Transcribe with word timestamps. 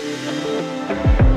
thank 0.00 1.20
you 1.20 1.27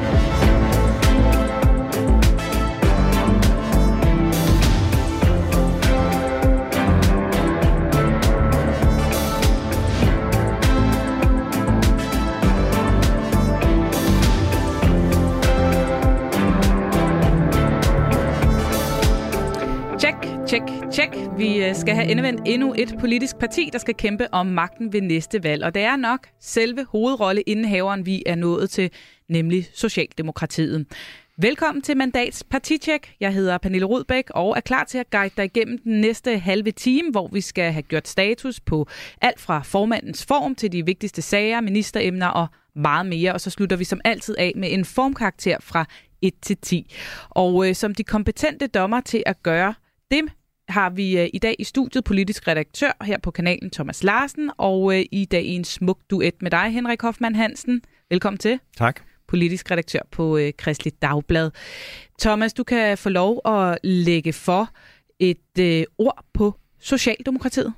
Vi 21.41 21.65
øh, 21.65 21.75
skal 21.75 21.95
have 21.95 22.07
endevendt 22.07 22.41
endnu 22.45 22.73
et 22.77 22.95
politisk 22.99 23.37
parti, 23.37 23.69
der 23.73 23.79
skal 23.79 23.95
kæmpe 23.95 24.33
om 24.33 24.45
magten 24.45 24.93
ved 24.93 25.01
næste 25.01 25.43
valg. 25.43 25.63
Og 25.63 25.73
det 25.73 25.81
er 25.81 25.95
nok 25.95 26.27
selve 26.39 26.85
hovedrolleindehaveren, 26.89 28.05
vi 28.05 28.23
er 28.25 28.35
nået 28.35 28.69
til, 28.69 28.91
nemlig 29.29 29.67
Socialdemokratiet. 29.73 30.87
Velkommen 31.37 31.81
til 31.81 31.97
Mandats 31.97 32.43
Partitjek. 32.43 33.15
Jeg 33.19 33.33
hedder 33.33 33.57
Pernille 33.57 33.85
Rudbæk 33.85 34.29
og 34.29 34.57
er 34.57 34.61
klar 34.61 34.83
til 34.83 34.97
at 34.97 35.09
guide 35.09 35.33
dig 35.37 35.45
igennem 35.45 35.77
den 35.77 36.01
næste 36.01 36.37
halve 36.37 36.71
time, 36.71 37.11
hvor 37.11 37.27
vi 37.27 37.41
skal 37.41 37.71
have 37.71 37.83
gjort 37.83 38.07
status 38.07 38.59
på 38.59 38.87
alt 39.21 39.39
fra 39.39 39.61
formandens 39.61 40.25
form 40.25 40.55
til 40.55 40.71
de 40.71 40.85
vigtigste 40.85 41.21
sager, 41.21 41.61
ministeremner 41.61 42.27
og 42.27 42.47
meget 42.75 43.05
mere. 43.05 43.33
Og 43.33 43.41
så 43.41 43.49
slutter 43.49 43.77
vi 43.77 43.83
som 43.83 44.01
altid 44.03 44.35
af 44.37 44.53
med 44.55 44.73
en 44.73 44.85
formkarakter 44.85 45.57
fra 45.59 45.85
1 46.21 46.33
til 46.41 46.57
10. 46.57 46.95
Og 47.29 47.69
øh, 47.69 47.75
som 47.75 47.95
de 47.95 48.03
kompetente 48.03 48.67
dommer 48.67 49.01
til 49.01 49.23
at 49.25 49.43
gøre 49.43 49.73
det, 50.11 50.23
har 50.71 50.89
vi 50.89 51.19
øh, 51.19 51.29
i 51.33 51.39
dag 51.39 51.55
i 51.59 51.63
studiet 51.63 52.03
politisk 52.03 52.47
redaktør 52.47 52.91
her 53.03 53.17
på 53.23 53.31
kanalen 53.31 53.69
Thomas 53.69 54.03
Larsen, 54.03 54.51
og 54.57 54.99
øh, 54.99 55.05
i 55.11 55.25
dag 55.25 55.45
en 55.45 55.63
smuk 55.63 55.99
duet 56.09 56.41
med 56.41 56.51
dig, 56.51 56.69
Henrik 56.71 57.01
Hoffmann 57.01 57.35
Hansen. 57.35 57.81
Velkommen 58.09 58.37
til. 58.37 58.59
Tak. 58.77 59.01
Politisk 59.27 59.71
redaktør 59.71 59.99
på 60.11 60.37
øh, 60.37 60.53
Kristelig 60.57 60.93
Dagblad. 61.01 61.51
Thomas, 62.21 62.53
du 62.53 62.63
kan 62.63 62.97
få 62.97 63.09
lov 63.09 63.41
at 63.45 63.77
lægge 63.83 64.33
for 64.33 64.69
et 65.19 65.59
øh, 65.59 65.83
ord 65.97 66.25
på 66.33 66.55
Socialdemokratiet. 66.79 67.73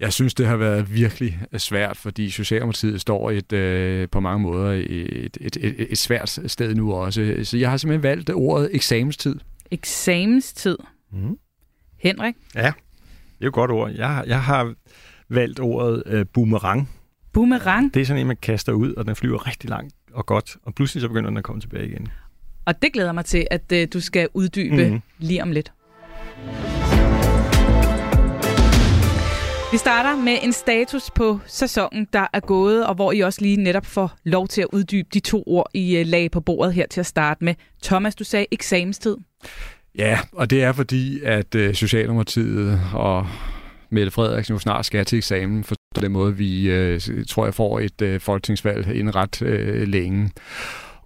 Jeg 0.00 0.12
synes, 0.12 0.34
det 0.34 0.46
har 0.46 0.56
været 0.56 0.94
virkelig 0.94 1.38
svært, 1.56 1.96
fordi 1.96 2.30
Socialdemokratiet 2.30 3.00
står 3.00 3.30
et, 3.30 3.52
øh, 3.52 4.08
på 4.08 4.20
mange 4.20 4.42
måder 4.42 4.72
et, 4.72 5.36
et, 5.40 5.56
et, 5.60 5.92
et 5.92 5.98
svært 5.98 6.38
sted 6.46 6.74
nu 6.74 6.92
også. 6.92 7.36
Så 7.42 7.56
jeg 7.56 7.70
har 7.70 7.76
simpelthen 7.76 8.02
valgt 8.02 8.30
ordet 8.30 8.68
eksamestid. 8.72 9.36
Eksamestid. 9.70 10.76
Mm. 11.12 11.38
Henrik? 12.04 12.34
Ja, 12.54 12.60
det 12.60 12.66
er 12.66 12.72
jo 13.42 13.48
et 13.48 13.54
godt 13.54 13.70
ord. 13.70 13.90
Jeg, 13.90 14.24
jeg 14.26 14.42
har 14.42 14.74
valgt 15.28 15.60
ordet 15.60 16.02
øh, 16.06 16.26
boomerang. 16.34 16.90
Boomerang? 17.32 17.94
Det 17.94 18.02
er 18.02 18.06
sådan 18.06 18.20
en, 18.20 18.26
man 18.26 18.36
kaster 18.42 18.72
ud, 18.72 18.92
og 18.92 19.06
den 19.06 19.16
flyver 19.16 19.46
rigtig 19.46 19.70
langt 19.70 19.94
og 20.12 20.26
godt, 20.26 20.56
og 20.62 20.74
pludselig 20.74 21.00
så 21.00 21.08
begynder 21.08 21.30
den 21.30 21.36
at 21.36 21.44
komme 21.44 21.60
tilbage 21.60 21.86
igen. 21.86 22.08
Og 22.64 22.82
det 22.82 22.92
glæder 22.92 23.12
mig 23.12 23.24
til, 23.24 23.46
at 23.50 23.72
øh, 23.72 23.88
du 23.92 24.00
skal 24.00 24.28
uddybe 24.34 24.84
mm-hmm. 24.84 25.00
lige 25.18 25.42
om 25.42 25.50
lidt. 25.50 25.72
Vi 29.72 29.78
starter 29.78 30.16
med 30.16 30.36
en 30.42 30.52
status 30.52 31.10
på 31.10 31.38
sæsonen, 31.46 32.06
der 32.12 32.26
er 32.32 32.40
gået, 32.40 32.86
og 32.86 32.94
hvor 32.94 33.12
I 33.12 33.20
også 33.20 33.40
lige 33.40 33.56
netop 33.56 33.86
får 33.86 34.12
lov 34.24 34.48
til 34.48 34.60
at 34.60 34.68
uddybe 34.72 35.08
de 35.14 35.20
to 35.20 35.42
ord, 35.46 35.70
I 35.74 35.96
øh, 35.96 36.06
lag 36.06 36.30
på 36.30 36.40
bordet 36.40 36.74
her 36.74 36.86
til 36.86 37.00
at 37.00 37.06
starte 37.06 37.44
med. 37.44 37.54
Thomas, 37.82 38.14
du 38.14 38.24
sagde 38.24 38.46
eksamenstid. 38.50 39.16
Ja, 39.98 40.18
og 40.32 40.50
det 40.50 40.62
er 40.62 40.72
fordi, 40.72 41.20
at 41.22 41.54
øh, 41.54 41.74
Socialdemokratiet 41.74 42.80
og 42.94 43.26
Mette 43.90 44.10
Frederiksen 44.10 44.54
jo 44.54 44.58
snart 44.58 44.86
skal 44.86 45.04
til 45.04 45.16
eksamen 45.18 45.64
for 45.64 45.74
den 46.00 46.12
måde, 46.12 46.36
vi 46.36 46.70
øh, 46.70 47.00
tror 47.28 47.44
jeg 47.44 47.54
får 47.54 47.80
et 47.80 48.02
øh, 48.02 48.20
folketingsvalg 48.20 48.86
inden 48.94 49.14
ret 49.14 49.42
øh, 49.42 49.88
længe. 49.88 50.30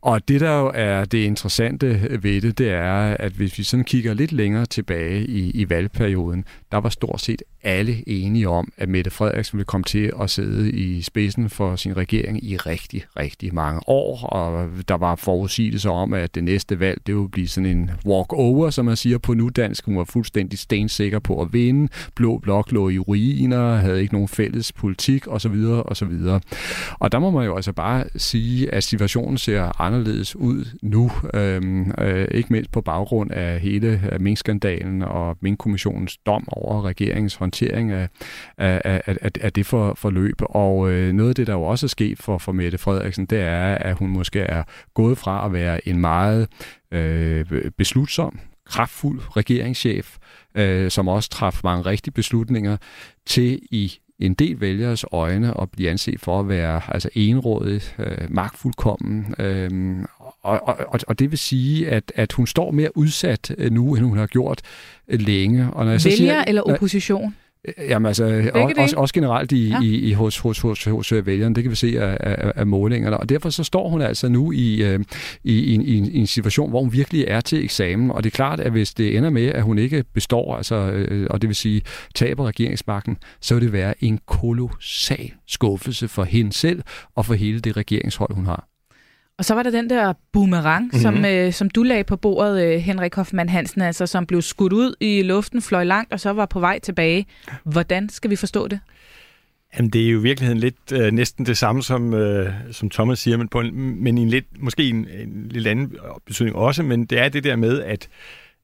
Og 0.00 0.28
det, 0.28 0.40
der 0.40 0.58
jo 0.58 0.72
er 0.74 1.04
det 1.04 1.18
interessante 1.18 2.18
ved 2.22 2.40
det, 2.40 2.58
det 2.58 2.70
er, 2.70 3.16
at 3.18 3.32
hvis 3.32 3.58
vi 3.58 3.62
sådan 3.62 3.84
kigger 3.84 4.14
lidt 4.14 4.32
længere 4.32 4.66
tilbage 4.66 5.26
i, 5.26 5.50
i 5.50 5.70
valgperioden, 5.70 6.44
der 6.72 6.78
var 6.78 6.88
stort 6.88 7.20
set 7.20 7.42
alle 7.62 8.08
enige 8.08 8.48
om, 8.48 8.72
at 8.76 8.88
Mette 8.88 9.10
Frederiksen 9.10 9.56
ville 9.56 9.64
komme 9.64 9.84
til 9.84 10.12
at 10.20 10.30
sidde 10.30 10.70
i 10.70 11.02
spidsen 11.02 11.50
for 11.50 11.76
sin 11.76 11.96
regering 11.96 12.44
i 12.44 12.56
rigtig, 12.56 13.04
rigtig 13.18 13.54
mange 13.54 13.80
år. 13.86 14.26
Og 14.26 14.68
der 14.88 14.94
var 14.94 15.14
forudsigelser 15.14 15.90
om, 15.90 16.12
at 16.12 16.34
det 16.34 16.44
næste 16.44 16.80
valg, 16.80 17.00
det 17.06 17.14
ville 17.14 17.28
blive 17.28 17.48
sådan 17.48 17.66
en 17.66 17.90
walk-over, 18.06 18.70
som 18.70 18.84
man 18.84 18.96
siger 18.96 19.18
på 19.18 19.34
nu 19.34 19.48
dansk. 19.48 19.84
Hun 19.84 19.96
var 19.96 20.04
fuldstændig 20.04 20.58
stensikker 20.58 21.18
på 21.18 21.42
at 21.42 21.52
vinde. 21.52 21.88
Blå 22.14 22.38
blok 22.38 22.72
lå 22.72 22.88
i 22.88 22.98
ruiner, 22.98 23.76
havde 23.76 24.00
ikke 24.00 24.14
nogen 24.14 24.28
fælles 24.28 24.72
politik 24.72 25.28
osv. 25.28 25.64
osv. 25.84 26.12
Og 26.98 27.12
der 27.12 27.18
må 27.18 27.30
man 27.30 27.46
jo 27.46 27.56
altså 27.56 27.72
bare 27.72 28.04
sige, 28.16 28.74
at 28.74 28.84
situationen 28.84 29.38
ser 29.38 29.80
anderledes 29.80 29.97
ud 30.36 30.64
nu. 30.82 31.10
Øhm, 31.34 31.92
øh, 31.98 32.28
ikke 32.30 32.52
mindst 32.52 32.72
på 32.72 32.80
baggrund 32.80 33.30
af 33.32 33.60
hele 33.60 34.02
øh, 34.12 34.20
minkskandalen 34.20 35.02
og 35.02 35.36
minkkommissionens 35.40 36.16
dom 36.16 36.44
over 36.48 36.82
regeringens 36.82 37.34
håndtering 37.34 37.92
af, 37.92 38.08
af, 38.58 38.80
af, 38.84 39.16
af, 39.22 39.30
af 39.40 39.52
det 39.52 39.66
for, 39.66 39.94
forløb. 39.94 40.36
Og 40.40 40.90
øh, 40.90 41.12
noget 41.12 41.28
af 41.28 41.34
det, 41.34 41.46
der 41.46 41.52
jo 41.52 41.62
også 41.62 41.86
er 41.86 41.88
sket 41.88 42.18
for, 42.18 42.38
for 42.38 42.52
Mette 42.52 42.78
Frederiksen, 42.78 43.26
det 43.26 43.40
er, 43.40 43.74
at 43.74 43.96
hun 43.98 44.10
måske 44.10 44.40
er 44.40 44.62
gået 44.94 45.18
fra 45.18 45.46
at 45.46 45.52
være 45.52 45.88
en 45.88 46.00
meget 46.00 46.48
øh, 46.92 47.44
beslutsom, 47.78 48.40
kraftfuld 48.66 49.20
regeringschef, 49.36 50.16
øh, 50.54 50.90
som 50.90 51.08
også 51.08 51.30
træffede 51.30 51.66
mange 51.66 51.86
rigtige 51.86 52.12
beslutninger, 52.12 52.76
til 53.26 53.60
i 53.70 53.92
en 54.18 54.34
del 54.34 54.60
vælgeres 54.60 55.04
øjne 55.12 55.60
at 55.60 55.70
blive 55.70 55.90
anset 55.90 56.20
for 56.20 56.40
at 56.40 56.48
være 56.48 56.80
altså 56.88 57.08
enrådig, 57.14 57.82
øh, 57.98 58.18
magtfuldkommen. 58.28 59.34
Øh, 59.38 59.70
og, 60.42 60.68
og, 60.68 61.00
og 61.06 61.18
det 61.18 61.30
vil 61.30 61.38
sige, 61.38 61.88
at, 61.88 62.12
at 62.14 62.32
hun 62.32 62.46
står 62.46 62.70
mere 62.70 62.96
udsat 62.96 63.54
nu, 63.70 63.94
end 63.94 64.04
hun 64.04 64.18
har 64.18 64.26
gjort 64.26 64.60
længe. 65.08 65.70
Og 65.72 65.84
når 65.84 65.92
jeg 65.92 66.00
Vælger 66.04 66.16
så 66.16 66.16
siger, 66.16 66.44
eller 66.44 66.62
opposition? 66.62 67.34
Jamen 67.78 68.06
altså, 68.06 68.50
også, 68.76 68.96
også 68.96 69.14
generelt 69.14 69.52
i, 69.52 69.68
ja. 69.68 69.80
i, 69.82 69.94
i 69.94 70.12
hos, 70.12 70.38
hos, 70.38 70.60
hos, 70.60 70.84
hos 70.84 71.12
vælgerne, 71.24 71.54
det 71.54 71.64
kan 71.64 71.70
vi 71.70 71.76
se 71.76 72.00
af, 72.00 72.16
af, 72.20 72.52
af 72.56 72.66
målingerne. 72.66 73.16
Og 73.16 73.28
derfor 73.28 73.50
så 73.50 73.64
står 73.64 73.88
hun 73.88 74.02
altså 74.02 74.28
nu 74.28 74.52
i, 74.52 74.82
øh, 74.82 75.00
i, 75.44 75.58
i, 75.58 75.74
i, 75.74 75.96
en, 75.96 76.04
i 76.04 76.18
en 76.18 76.26
situation, 76.26 76.70
hvor 76.70 76.80
hun 76.80 76.92
virkelig 76.92 77.24
er 77.28 77.40
til 77.40 77.64
eksamen. 77.64 78.10
Og 78.10 78.24
det 78.24 78.30
er 78.30 78.36
klart, 78.36 78.60
at 78.60 78.72
hvis 78.72 78.94
det 78.94 79.16
ender 79.16 79.30
med, 79.30 79.46
at 79.46 79.62
hun 79.62 79.78
ikke 79.78 80.04
består, 80.14 80.56
altså, 80.56 80.74
øh, 80.74 81.26
og 81.30 81.42
det 81.42 81.48
vil 81.48 81.56
sige 81.56 81.82
taber 82.14 82.46
regeringsmagten, 82.46 83.16
så 83.40 83.54
vil 83.54 83.64
det 83.64 83.72
være 83.72 84.04
en 84.04 84.18
kolossal 84.26 85.30
skuffelse 85.46 86.08
for 86.08 86.24
hende 86.24 86.52
selv 86.52 86.82
og 87.14 87.26
for 87.26 87.34
hele 87.34 87.60
det 87.60 87.76
regeringshold, 87.76 88.34
hun 88.34 88.46
har. 88.46 88.68
Og 89.38 89.44
så 89.44 89.54
var 89.54 89.62
der 89.62 89.70
den 89.70 89.90
der 89.90 90.12
boomerang, 90.32 90.84
mm-hmm. 90.84 91.00
som, 91.00 91.24
øh, 91.24 91.52
som 91.52 91.70
du 91.70 91.82
lagde 91.82 92.04
på 92.04 92.16
bordet, 92.16 92.64
øh, 92.64 92.78
Henrik 92.80 93.14
Hoffmann 93.14 93.48
Hansen, 93.48 93.80
altså 93.80 94.06
som 94.06 94.26
blev 94.26 94.42
skudt 94.42 94.72
ud 94.72 94.94
i 95.00 95.22
luften, 95.22 95.62
fløj 95.62 95.84
langt 95.84 96.12
og 96.12 96.20
så 96.20 96.30
var 96.30 96.46
på 96.46 96.60
vej 96.60 96.78
tilbage. 96.78 97.26
Hvordan 97.64 98.08
skal 98.08 98.30
vi 98.30 98.36
forstå 98.36 98.68
det? 98.68 98.80
Jamen, 99.76 99.90
det 99.90 100.06
er 100.06 100.10
jo 100.10 100.18
i 100.18 100.22
virkeligheden 100.22 100.58
lidt 100.58 100.92
øh, 100.92 101.12
næsten 101.12 101.46
det 101.46 101.58
samme, 101.58 101.82
som, 101.82 102.14
øh, 102.14 102.52
som 102.72 102.90
Thomas 102.90 103.18
siger, 103.18 103.36
men, 103.36 103.48
på 103.48 103.60
en, 103.60 104.02
men 104.02 104.18
i 104.18 104.22
en 104.22 104.28
lidt, 104.28 104.62
måske 104.62 104.88
en, 104.88 104.96
en 104.96 105.48
lidt 105.50 105.66
anden 105.66 105.96
betydning 106.26 106.56
også, 106.56 106.82
men 106.82 107.04
det 107.04 107.18
er 107.18 107.28
det 107.28 107.44
der 107.44 107.56
med, 107.56 107.82
at 107.82 108.08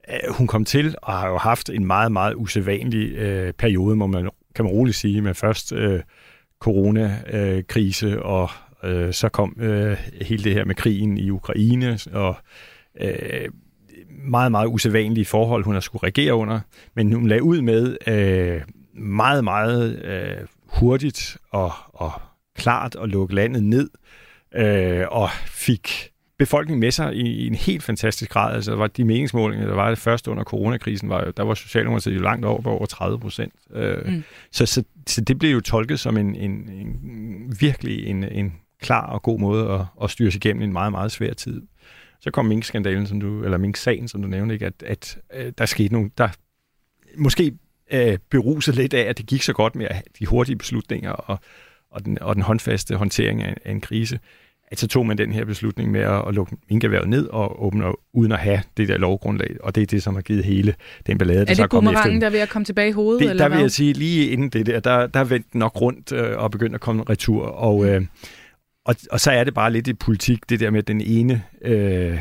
øh, 0.09 0.35
hun 0.35 0.47
kom 0.47 0.65
til 0.65 0.95
og 1.03 1.13
har 1.13 1.29
jo 1.29 1.39
haft 1.39 1.71
en 1.71 1.87
meget, 1.87 2.13
meget 2.13 2.35
usædvanlig 2.35 3.13
øh, 3.13 3.53
periode, 3.53 3.97
må 3.97 4.07
man, 4.07 4.31
kan 4.55 4.65
man 4.65 4.73
roligt 4.73 4.97
sige, 4.97 5.21
med 5.21 5.35
først 5.35 5.73
øh, 5.73 6.01
coronakrise 6.61 8.23
og 8.23 8.51
Øh, 8.85 9.13
så 9.13 9.29
kom 9.29 9.57
øh, 9.61 9.97
hele 10.23 10.45
det 10.45 10.53
her 10.53 10.65
med 10.65 10.75
krigen 10.75 11.19
i 11.19 11.31
Ukraine, 11.31 11.99
og 12.13 12.37
øh, 13.01 13.49
meget, 14.25 14.51
meget 14.51 14.67
usædvanlige 14.67 15.25
forhold, 15.25 15.65
hun 15.65 15.75
har 15.75 15.81
skulle 15.81 16.07
regere 16.07 16.35
under. 16.35 16.61
Men 16.95 17.13
hun 17.13 17.27
lagde 17.27 17.43
ud 17.43 17.61
med 17.61 17.97
øh, 18.07 18.61
meget, 18.95 19.45
meget 19.45 20.05
øh, 20.05 20.47
hurtigt 20.67 21.39
og, 21.51 21.73
og 21.93 22.13
klart 22.57 22.97
at 23.03 23.09
lukke 23.09 23.35
landet 23.35 23.65
ned, 23.65 23.91
øh, 24.55 25.05
og 25.11 25.29
fik 25.47 26.11
befolkningen 26.39 26.81
med 26.81 26.91
sig 26.91 27.15
i, 27.15 27.27
i 27.27 27.47
en 27.47 27.55
helt 27.55 27.83
fantastisk 27.83 28.31
grad. 28.31 28.55
Altså, 28.55 28.71
der 28.71 28.77
var 28.77 28.87
de 28.87 29.05
meningsmålinger, 29.05 29.67
der 29.67 29.75
var 29.75 29.89
det 29.89 29.99
første 29.99 30.31
under 30.31 30.45
coronakrisen, 30.45 31.09
var, 31.09 31.31
der 31.31 31.43
var 31.43 31.55
Socialdemokratiet 31.55 32.15
jo 32.15 32.21
langt 32.21 32.47
over 32.47 32.67
over 32.67 32.87
30 32.87 33.21
procent. 33.21 33.53
Øh, 33.75 34.07
mm. 34.07 34.25
så, 34.53 34.67
så, 34.67 34.85
så 35.07 35.21
det 35.21 35.39
blev 35.39 35.51
jo 35.51 35.61
tolket 35.61 36.01
som 36.01 36.17
en, 36.17 36.37
en, 36.37 36.51
en 36.51 37.57
virkelig 37.61 38.07
en, 38.07 38.25
en 38.25 38.53
klar 38.85 39.07
og 39.07 39.23
god 39.23 39.39
måde 39.39 39.71
at, 39.71 39.81
at 40.03 40.11
styre 40.11 40.31
sig 40.31 40.45
igennem 40.45 40.63
en 40.63 40.73
meget, 40.73 40.93
meget 40.93 41.13
svær 41.13 41.33
tid. 41.33 41.63
Så 42.21 42.31
kom 42.31 42.45
Mink-skandalen, 42.45 43.07
som 43.07 43.21
du, 43.21 43.45
eller 43.45 43.59
Mink-sagen, 43.59 44.09
som 44.09 44.23
du 44.23 44.29
nævnte, 44.29 44.55
ikke? 44.55 44.67
at, 44.67 44.83
at, 44.87 45.19
at 45.31 45.47
øh, 45.47 45.53
der 45.59 45.67
skete 45.67 45.93
nogle, 45.93 46.11
der 46.19 46.29
måske 47.17 47.53
øh, 47.93 48.19
beruset 48.31 48.75
lidt 48.75 48.95
af, 48.95 49.01
at 49.01 49.19
det 49.19 49.27
gik 49.27 49.43
så 49.43 49.53
godt 49.53 49.75
med 49.75 49.87
de 50.19 50.27
hurtige 50.27 50.57
beslutninger 50.57 51.11
og, 51.11 51.39
og, 51.91 52.05
den, 52.05 52.19
og 52.21 52.35
den 52.35 52.43
håndfaste 52.43 52.97
håndtering 52.97 53.43
af, 53.43 53.57
af 53.65 53.71
en 53.71 53.81
krise, 53.81 54.19
at 54.69 54.79
så 54.79 54.89
tog 54.89 55.07
man 55.07 55.19
den 55.19 55.33
her 55.33 55.45
beslutning 55.45 55.91
med 55.91 56.01
at, 56.01 56.29
at 56.29 56.35
lukke 56.35 56.57
minkerværet 56.71 57.09
ned 57.09 57.27
og 57.27 57.65
åbne 57.65 57.85
uden 58.13 58.33
at 58.33 58.39
have 58.39 58.63
det 58.77 58.89
der 58.89 58.99
lovgrundlag. 58.99 59.57
Og 59.61 59.75
det 59.75 59.83
er 59.83 59.87
det, 59.87 60.03
som 60.03 60.15
har 60.15 60.23
givet 60.23 60.45
hele 60.45 60.75
den 61.07 61.19
ballade, 61.19 61.45
der 61.47 61.51
er 61.51 61.55
det 61.55 61.71
boomerangen, 61.71 62.21
der 62.21 62.27
er 62.27 62.31
ved 62.31 62.41
at 62.41 62.49
komme 62.49 62.65
tilbage 62.65 62.89
i 62.89 62.93
hovedet? 62.93 63.23
Det, 63.23 63.31
eller 63.31 63.49
der 63.49 63.55
vil 63.55 63.61
jeg 63.61 63.71
sige, 63.71 63.93
lige 63.93 64.29
inden 64.29 64.49
det 64.49 64.67
der, 64.67 64.81
der, 64.81 65.07
der 65.07 65.25
vendte 65.25 65.59
nok 65.59 65.81
rundt 65.81 66.13
øh, 66.13 66.39
og 66.39 66.51
begyndte 66.51 66.75
at 66.75 66.81
komme 66.81 67.03
retur. 67.11 67.47
Og, 67.47 67.83
mm. 67.83 67.89
øh, 67.89 68.03
og, 68.85 68.97
og 69.11 69.21
så 69.21 69.31
er 69.31 69.45
det 69.45 69.55
bare 69.55 69.73
lidt 69.73 69.89
i 69.89 69.95
politik, 69.95 70.51
det 70.51 70.61
der 70.61 70.71
med, 70.71 70.79
at 70.79 70.89
den 70.89 71.01
ene, 71.01 71.43
øh, 71.63 72.21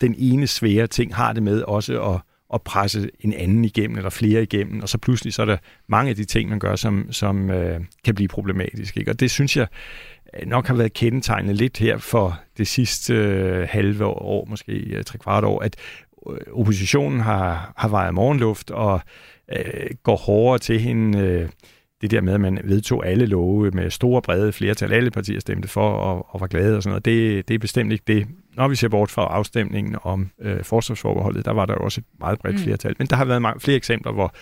den 0.00 0.14
ene 0.18 0.46
svære 0.46 0.86
ting 0.86 1.14
har 1.14 1.32
det 1.32 1.42
med 1.42 1.62
også 1.62 2.02
at, 2.02 2.20
at 2.54 2.62
presse 2.62 3.10
en 3.20 3.32
anden 3.32 3.64
igennem, 3.64 3.96
eller 3.96 4.10
flere 4.10 4.42
igennem, 4.42 4.80
og 4.82 4.88
så 4.88 4.98
pludselig 4.98 5.34
så 5.34 5.42
er 5.42 5.46
der 5.46 5.56
mange 5.86 6.10
af 6.10 6.16
de 6.16 6.24
ting, 6.24 6.50
man 6.50 6.58
gør, 6.58 6.76
som, 6.76 7.12
som 7.12 7.50
øh, 7.50 7.80
kan 8.04 8.14
blive 8.14 8.28
problematiske. 8.28 9.00
Ikke? 9.00 9.10
Og 9.10 9.20
det 9.20 9.30
synes 9.30 9.56
jeg 9.56 9.66
øh, 10.34 10.48
nok 10.48 10.66
har 10.66 10.74
været 10.74 10.92
kendetegnet 10.92 11.56
lidt 11.56 11.78
her 11.78 11.98
for 11.98 12.40
det 12.58 12.68
sidste 12.68 13.14
øh, 13.14 13.68
halve 13.70 14.04
år, 14.06 14.46
måske 14.50 14.72
øh, 14.72 15.04
tre 15.04 15.18
kvart 15.18 15.44
år, 15.44 15.60
at 15.60 15.76
øh, 16.30 16.36
oppositionen 16.52 17.20
har, 17.20 17.72
har 17.76 17.88
vejet 17.88 18.14
morgenluft 18.14 18.70
og 18.70 19.00
øh, 19.52 19.90
går 20.02 20.16
hårdere 20.16 20.58
til 20.58 20.80
hende. 20.80 21.18
Øh, 21.18 21.48
det 22.00 22.10
der 22.10 22.20
med, 22.20 22.34
at 22.34 22.40
man 22.40 22.58
vedtog 22.64 23.06
alle 23.06 23.26
love 23.26 23.70
med 23.70 23.90
store 23.90 24.22
brede 24.22 24.52
flertal, 24.52 24.92
alle 24.92 25.10
partier 25.10 25.40
stemte 25.40 25.68
for 25.68 25.90
og, 25.90 26.34
og 26.34 26.40
var 26.40 26.46
glade 26.46 26.76
og 26.76 26.82
sådan 26.82 26.90
noget, 26.90 27.04
det, 27.04 27.48
det 27.48 27.54
er 27.54 27.58
bestemt 27.58 27.92
ikke 27.92 28.04
det. 28.06 28.26
Når 28.56 28.68
vi 28.68 28.76
ser 28.76 28.88
bort 28.88 29.10
fra 29.10 29.22
afstemningen 29.22 29.96
om 30.02 30.30
øh, 30.40 30.64
forsvarsforbeholdet, 30.64 31.44
der 31.44 31.52
var 31.52 31.66
der 31.66 31.74
jo 31.74 31.84
også 31.84 32.00
et 32.00 32.20
meget 32.20 32.38
bredt 32.38 32.56
mm. 32.56 32.62
flertal. 32.62 32.94
Men 32.98 33.06
der 33.06 33.16
har 33.16 33.24
været 33.24 33.42
mange, 33.42 33.60
flere 33.60 33.76
eksempler, 33.76 34.12
hvor, 34.12 34.34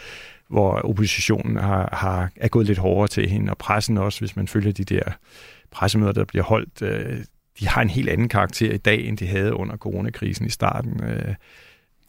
hvor 0.49 0.72
oppositionen 0.72 1.56
har, 1.56 1.88
har, 1.93 2.31
er 2.37 2.49
gået 2.49 2.66
lidt 2.66 2.78
hårdere 2.78 3.08
til 3.08 3.28
hende, 3.28 3.52
og 3.52 3.58
pressen 3.58 3.98
også, 3.98 4.20
hvis 4.20 4.37
man 4.37 4.48
følger 4.48 4.72
de 4.72 4.84
der 4.84 5.02
pressemøder, 5.70 6.12
der 6.12 6.25
bliver 6.25 6.44
holdt, 6.44 6.82
øh, 6.82 7.25
de 7.60 7.69
har 7.69 7.82
en 7.82 7.90
helt 7.90 8.08
anden 8.08 8.28
karakter 8.28 8.72
i 8.72 8.76
dag, 8.76 9.06
end 9.08 9.19
de 9.19 9.26
havde 9.26 9.55
under 9.55 9.76
coronakrisen 9.76 10.46
i 10.46 10.50
starten. 10.50 11.05
Øh, 11.05 11.34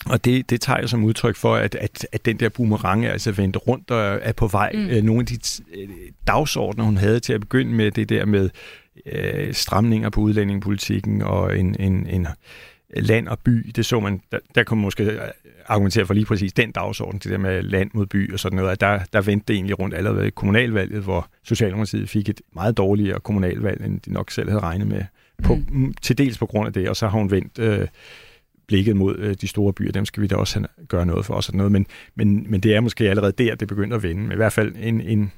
og 0.09 0.25
det, 0.25 0.49
det 0.49 0.61
tager 0.61 0.79
jeg 0.79 0.89
som 0.89 1.03
udtryk 1.03 1.35
for, 1.35 1.55
at, 1.55 1.75
at, 1.75 2.07
at 2.11 2.25
den 2.25 2.39
der 2.39 2.49
boomerang 2.49 3.05
er 3.05 3.11
altså 3.11 3.31
vendt 3.31 3.57
rundt 3.67 3.91
og 3.91 4.19
er 4.21 4.31
på 4.31 4.47
vej. 4.47 4.71
Mm. 4.73 4.87
Øh, 4.89 5.03
nogle 5.03 5.19
af 5.19 5.25
de 5.25 5.37
øh, 5.77 5.89
dagsordner, 6.27 6.83
hun 6.83 6.97
havde 6.97 7.19
til 7.19 7.33
at 7.33 7.39
begynde 7.39 7.73
med, 7.73 7.91
det 7.91 8.09
der 8.09 8.25
med 8.25 8.49
øh, 9.05 9.53
stramninger 9.53 10.09
på 10.09 10.21
udlændingepolitikken 10.21 11.21
og 11.21 11.59
en, 11.59 11.75
en, 11.79 12.07
en 12.07 12.27
land 12.95 13.27
og 13.27 13.39
by, 13.39 13.71
det 13.75 13.85
så 13.85 13.99
man, 13.99 14.21
der, 14.31 14.39
der 14.55 14.63
kunne 14.63 14.77
man 14.77 14.83
måske 14.83 15.19
argumentere 15.67 16.05
for 16.05 16.13
lige 16.13 16.25
præcis 16.25 16.53
den 16.53 16.71
dagsorden, 16.71 17.19
det 17.19 17.31
der 17.31 17.37
med 17.37 17.63
land 17.63 17.89
mod 17.93 18.05
by 18.05 18.33
og 18.33 18.39
sådan 18.39 18.55
noget, 18.55 18.71
at 18.71 18.81
der, 18.81 18.99
der 19.13 19.21
vendte 19.21 19.47
det 19.47 19.53
egentlig 19.53 19.79
rundt 19.79 19.95
allerede 19.95 20.27
i 20.27 20.29
kommunalvalget, 20.29 21.01
hvor 21.03 21.27
Socialdemokratiet 21.43 22.09
fik 22.09 22.29
et 22.29 22.41
meget 22.55 22.77
dårligere 22.77 23.19
kommunalvalg, 23.19 23.85
end 23.85 23.99
de 23.99 24.13
nok 24.13 24.31
selv 24.31 24.49
havde 24.49 24.61
regnet 24.61 24.87
med, 24.87 25.03
på, 25.43 25.59
mm. 25.69 25.93
til 26.01 26.17
dels 26.17 26.37
på 26.37 26.45
grund 26.45 26.67
af 26.67 26.73
det, 26.73 26.89
og 26.89 26.95
så 26.95 27.07
har 27.07 27.17
hun 27.17 27.31
vendt 27.31 27.59
øh, 27.59 27.87
blikket 28.67 28.95
mod 28.95 29.15
øh, 29.17 29.35
de 29.41 29.47
store 29.47 29.73
byer, 29.73 29.91
dem 29.91 30.05
skal 30.05 30.23
vi 30.23 30.27
da 30.27 30.35
også 30.35 30.59
have, 30.59 30.67
gøre 30.87 31.05
noget 31.05 31.25
for 31.25 31.33
os. 31.33 31.49
Og 31.49 31.55
noget. 31.55 31.71
Men, 31.71 31.85
men, 32.15 32.51
men 32.51 32.59
det 32.59 32.75
er 32.75 32.81
måske 32.81 33.09
allerede 33.09 33.33
der, 33.37 33.55
det 33.55 33.67
begynder 33.67 33.97
at 33.97 34.03
vende. 34.03 34.21
Men 34.21 34.31
i 34.31 34.35
hvert 34.35 34.53
fald 34.53 34.75
en, 34.79 35.01
en, 35.01 35.31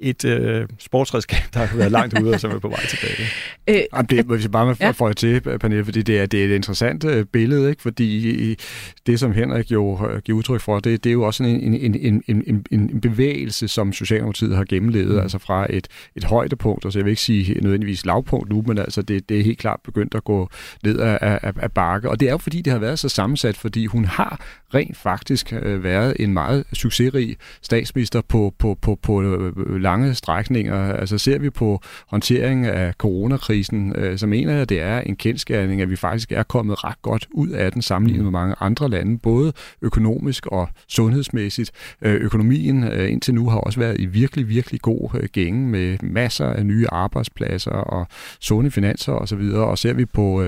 et 0.00 0.24
øh, 0.24 0.66
sportsredskab, 0.78 1.38
der 1.54 1.60
har 1.66 1.76
været 1.76 1.92
langt 1.92 2.18
ude, 2.18 2.34
og 2.34 2.40
som 2.40 2.50
er 2.50 2.58
på 2.58 2.68
vej 2.68 2.86
tilbage. 2.86 3.28
Øh, 3.68 3.82
Jamen, 3.94 4.06
det, 4.06 4.24
hvis 4.24 4.42
jeg 4.42 4.50
bare 4.50 4.66
må 4.66 4.74
ja. 4.80 4.90
få 4.90 5.12
til, 5.12 5.40
Pernille, 5.40 5.84
fordi 5.84 6.02
det 6.02 6.20
er, 6.20 6.26
det 6.26 6.40
er 6.40 6.44
et 6.44 6.54
interessant 6.54 7.04
øh, 7.04 7.24
billede, 7.24 7.70
ikke? 7.70 7.82
fordi 7.82 8.56
det, 9.06 9.20
som 9.20 9.32
Henrik 9.32 9.70
jo 9.70 10.08
øh, 10.10 10.22
giver 10.22 10.38
udtryk 10.38 10.60
for, 10.60 10.80
det, 10.80 11.04
det 11.04 11.10
er 11.10 11.14
jo 11.14 11.22
også 11.22 11.42
en, 11.42 11.74
en, 11.74 11.94
en, 11.94 12.22
en, 12.28 12.42
en, 12.46 12.64
en 12.70 13.00
bevægelse, 13.00 13.68
som 13.68 13.92
Socialdemokratiet 13.92 14.56
har 14.56 14.64
gennemlevet, 14.64 15.14
mm. 15.14 15.20
altså 15.20 15.38
fra 15.38 15.66
et, 15.70 15.88
et 16.16 16.24
højdepunkt, 16.24 16.84
altså 16.84 16.98
jeg 16.98 17.04
vil 17.04 17.10
ikke 17.10 17.22
sige 17.22 17.60
nødvendigvis 17.60 18.06
lavpunkt 18.06 18.50
nu, 18.50 18.64
men 18.66 18.78
altså 18.78 19.02
det, 19.02 19.28
det 19.28 19.38
er 19.38 19.44
helt 19.44 19.58
klart 19.58 19.80
begyndt 19.84 20.14
at 20.14 20.24
gå 20.24 20.48
ned 20.84 20.98
af, 20.98 21.18
af, 21.22 21.52
af 21.56 21.72
bakke, 21.72 22.10
og 22.10 22.20
det 22.20 22.28
er 22.28 22.32
jo 22.32 22.38
fordi, 22.38 22.62
det 22.62 22.72
har 22.72 22.80
været 22.80 22.98
så 22.98 23.08
sammensat, 23.08 23.56
fordi 23.56 23.86
hun 23.86 24.04
har 24.04 24.40
rent 24.74 24.96
faktisk 24.96 25.52
øh, 25.62 25.84
været 25.84 26.16
en 26.18 26.32
meget 26.32 26.64
succesrig 26.72 27.36
statsminister 27.62 28.20
på, 28.28 28.54
på, 28.58 28.78
på, 28.82 28.98
på 29.02 29.22
øh, 29.22 29.80
lange 29.80 30.14
strækninger. 30.14 30.92
Altså 30.94 31.18
ser 31.18 31.38
vi 31.38 31.50
på 31.50 31.80
håndteringen 32.06 32.66
af 32.66 32.92
coronakrisen, 32.92 33.92
øh, 33.96 34.18
så 34.18 34.26
mener 34.26 34.52
jeg, 34.52 34.62
at 34.62 34.68
det 34.68 34.80
er 34.82 35.00
en 35.00 35.16
kendskærning, 35.16 35.82
at 35.82 35.90
vi 35.90 35.96
faktisk 35.96 36.32
er 36.32 36.42
kommet 36.42 36.84
ret 36.84 37.02
godt 37.02 37.26
ud 37.30 37.48
af 37.48 37.72
den 37.72 37.82
sammenlignet 37.82 38.24
med 38.24 38.32
mange 38.32 38.54
andre 38.60 38.88
lande, 38.88 39.18
både 39.18 39.52
økonomisk 39.82 40.46
og 40.46 40.68
sundhedsmæssigt. 40.88 41.70
Økonomien 42.02 42.92
indtil 42.92 43.34
nu 43.34 43.48
har 43.48 43.58
også 43.58 43.80
været 43.80 44.00
i 44.00 44.06
virkelig, 44.06 44.48
virkelig 44.48 44.80
god 44.80 45.28
gænge 45.28 45.68
med 45.68 45.96
masser 46.02 46.46
af 46.46 46.66
nye 46.66 46.86
arbejdspladser 46.92 47.70
og 47.70 48.06
sunde 48.40 48.70
finanser 48.70 49.12
osv. 49.12 49.40
Og, 49.54 49.66
og 49.66 49.78
ser 49.78 49.92
vi 49.92 50.04
på, 50.04 50.44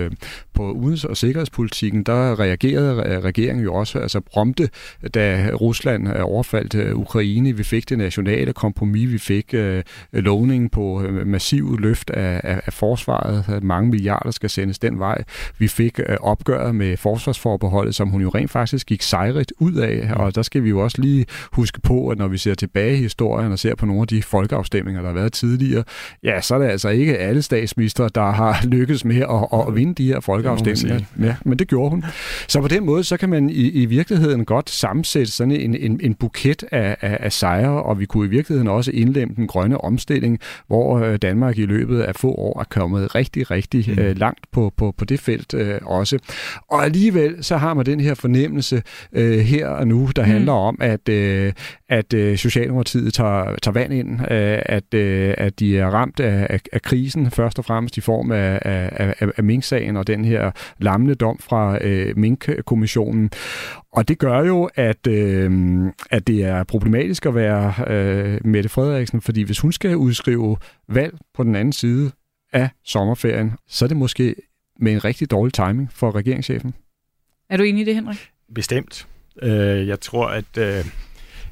på 0.55 0.73
udenrigs- 0.73 1.05
og 1.05 1.17
sikkerhedspolitikken, 1.17 2.03
der 2.03 2.41
reagerede 2.41 3.21
regeringen 3.21 3.65
jo 3.65 3.75
også 3.75 3.99
altså, 3.99 4.12
altså 4.15 4.31
prompte, 4.33 4.69
da 5.15 5.51
Rusland 5.61 6.09
overfaldt 6.09 6.75
øh, 6.75 6.97
Ukraine. 6.97 7.53
Vi 7.53 7.65
fik 7.65 7.89
det 7.89 7.99
nationale 7.99 8.53
kompromis, 8.53 9.13
vi 9.13 9.19
fik 9.19 9.55
øh, 9.55 9.83
lovningen 10.13 10.69
på 10.69 11.03
øh, 11.03 11.27
massiv 11.27 11.79
løft 11.79 12.11
af, 12.11 12.41
af, 12.45 12.61
af 12.67 12.73
forsvaret. 12.73 13.63
Mange 13.63 13.91
milliarder 13.91 14.31
skal 14.31 14.51
sendes 14.51 14.79
den 14.79 14.99
vej. 14.99 15.25
Vi 15.59 15.69
fik 15.69 16.01
øh, 16.09 16.17
opgøret 16.21 16.75
med 16.75 16.97
forsvarsforbeholdet, 16.97 17.95
som 17.95 18.09
hun 18.09 18.23
jo 18.23 18.29
rent 18.29 18.51
faktisk 18.51 18.87
gik 18.87 19.03
sejrigt 19.03 19.53
ud 19.59 19.75
af, 19.75 20.11
og 20.17 20.35
der 20.35 20.43
skal 20.43 20.65
vi 20.65 20.69
jo 20.69 20.79
også 20.81 21.01
lige 21.01 21.27
huske 21.53 21.81
på, 21.81 22.09
at 22.09 22.19
når 22.19 22.29
vi 22.29 22.39
ser 22.39 22.55
tilbage 22.55 22.95
i 22.95 23.01
historien 23.01 23.53
og 23.53 23.59
ser 23.59 23.75
på 23.75 23.87
nogle 23.87 24.03
af 24.03 24.09
de 24.09 24.23
folkeafstemninger, 24.23 25.01
der 25.01 25.09
har 25.09 25.15
været 25.15 25.33
tidligere, 25.33 25.85
ja, 26.25 26.41
så 26.41 26.55
er 26.55 26.59
det 26.59 26.67
altså 26.67 26.89
ikke 26.89 27.19
alle 27.19 27.43
statsminister, 27.43 28.09
der 28.09 28.31
har 28.31 28.67
lykkes 28.77 29.05
med 29.05 29.17
at, 29.17 29.69
at 29.69 29.75
vinde 29.75 29.95
de 29.95 30.07
her 30.07 30.21
folkeafstemninger. 30.21 31.01
Ja, 31.21 31.37
men 31.45 31.59
det 31.59 31.69
gjorde 31.69 31.91
hun. 31.91 32.05
Så 32.49 32.61
på 32.61 32.69
den 32.69 32.87
måde, 32.87 33.05
så 33.05 33.17
kan 33.17 33.29
man 33.29 33.51
i, 33.51 33.83
i 33.83 33.87
virkeligheden 34.03 34.45
godt 34.45 34.71
sammensætte 34.71 35.33
sådan 35.33 35.53
en, 35.53 35.75
en, 35.75 36.01
en 36.03 36.15
buket 36.15 36.65
af, 36.73 36.97
af, 37.01 37.19
af 37.21 37.33
sejre, 37.33 37.83
og 37.83 38.01
vi 38.01 38.07
kunne 38.07 38.27
i 38.27 38.31
virkeligheden 38.31 38.69
også 38.69 38.91
indlemme 38.91 39.35
den 39.35 39.47
grønne 39.47 39.81
omstilling, 39.81 40.39
hvor 40.67 40.99
øh, 40.99 41.19
Danmark 41.23 41.59
i 41.59 41.67
løbet 41.67 42.01
af 42.01 42.15
få 42.17 42.35
år 42.35 42.61
er 42.61 42.65
kommet 42.65 43.15
rigtig, 43.15 43.51
rigtig 43.51 43.85
mm. 43.89 43.99
øh, 43.99 44.19
langt 44.19 44.47
på, 44.53 44.73
på, 44.77 44.95
på 44.97 45.05
det 45.05 45.21
felt 45.21 45.55
øh, 45.55 45.81
også. 45.83 46.19
Og 46.69 46.85
alligevel 46.85 47.45
så 47.45 47.57
har 47.57 47.75
man 47.75 47.87
den 47.87 48.01
her 48.01 48.15
fornemmelse 48.15 48.83
øh, 49.13 49.39
her 49.39 49.69
og 49.69 49.89
nu, 49.89 50.09
der 50.17 50.25
mm. 50.25 50.31
handler 50.31 50.53
om, 50.53 50.79
at, 50.81 51.09
øh, 51.09 51.53
at 51.89 52.15
øh, 52.15 52.37
Socialdemokratiet 52.37 53.15
tager, 53.15 53.57
tager 53.63 53.73
vand 53.73 53.93
ind, 53.93 54.21
øh, 54.21 54.59
at, 54.67 54.95
øh, 54.95 55.35
at 55.39 55.61
de 55.61 55.79
er 55.79 55.87
ramt 55.87 56.21
af, 56.21 56.47
af, 56.51 56.61
af 56.73 56.83
krisen, 56.83 57.31
først 57.31 57.59
og 57.59 57.65
fremmest 57.65 57.97
i 57.97 58.01
form 58.01 58.33
af, 58.33 58.59
af, 58.63 59.15
af, 59.21 59.29
af 59.37 59.45
Mink-sagen 59.45 59.97
og 59.97 60.07
den 60.07 60.25
her 60.25 60.51
lammende 60.79 61.15
dom 61.15 61.39
fra 61.41 61.79
øh, 61.81 62.17
Mink-kommissionen. 62.17 63.31
Og 63.93 64.09
det 64.09 64.19
gør 64.19 64.39
jo, 64.45 64.71
at, 64.75 65.07
øh, 65.07 65.51
at 66.11 66.27
det 66.27 66.45
er 66.45 66.65
problematisk 66.65 67.27
at 67.27 67.35
være 67.35 67.75
øh, 67.87 68.41
Mette 68.45 68.69
Frederiksen, 68.69 69.21
fordi 69.21 69.43
hvis 69.43 69.61
hun 69.61 69.73
skal 69.73 69.97
udskrive 69.97 70.57
valg 70.89 71.19
på 71.35 71.43
den 71.43 71.55
anden 71.55 71.73
side 71.73 72.11
af 72.53 72.69
sommerferien, 72.85 73.53
så 73.69 73.85
er 73.85 73.89
det 73.89 73.97
måske 73.97 74.35
med 74.81 74.93
en 74.93 75.05
rigtig 75.05 75.31
dårlig 75.31 75.53
timing 75.53 75.89
for 75.93 76.15
regeringschefen. 76.15 76.75
Er 77.51 77.57
du 77.57 77.63
enig 77.63 77.83
i 77.83 77.85
det, 77.85 77.95
Henrik? 77.95 78.29
Bestemt. 78.55 79.09
Øh, 79.43 79.89
jeg 79.89 80.01
tror, 80.01 80.27
at, 80.27 80.59
øh, 80.59 80.85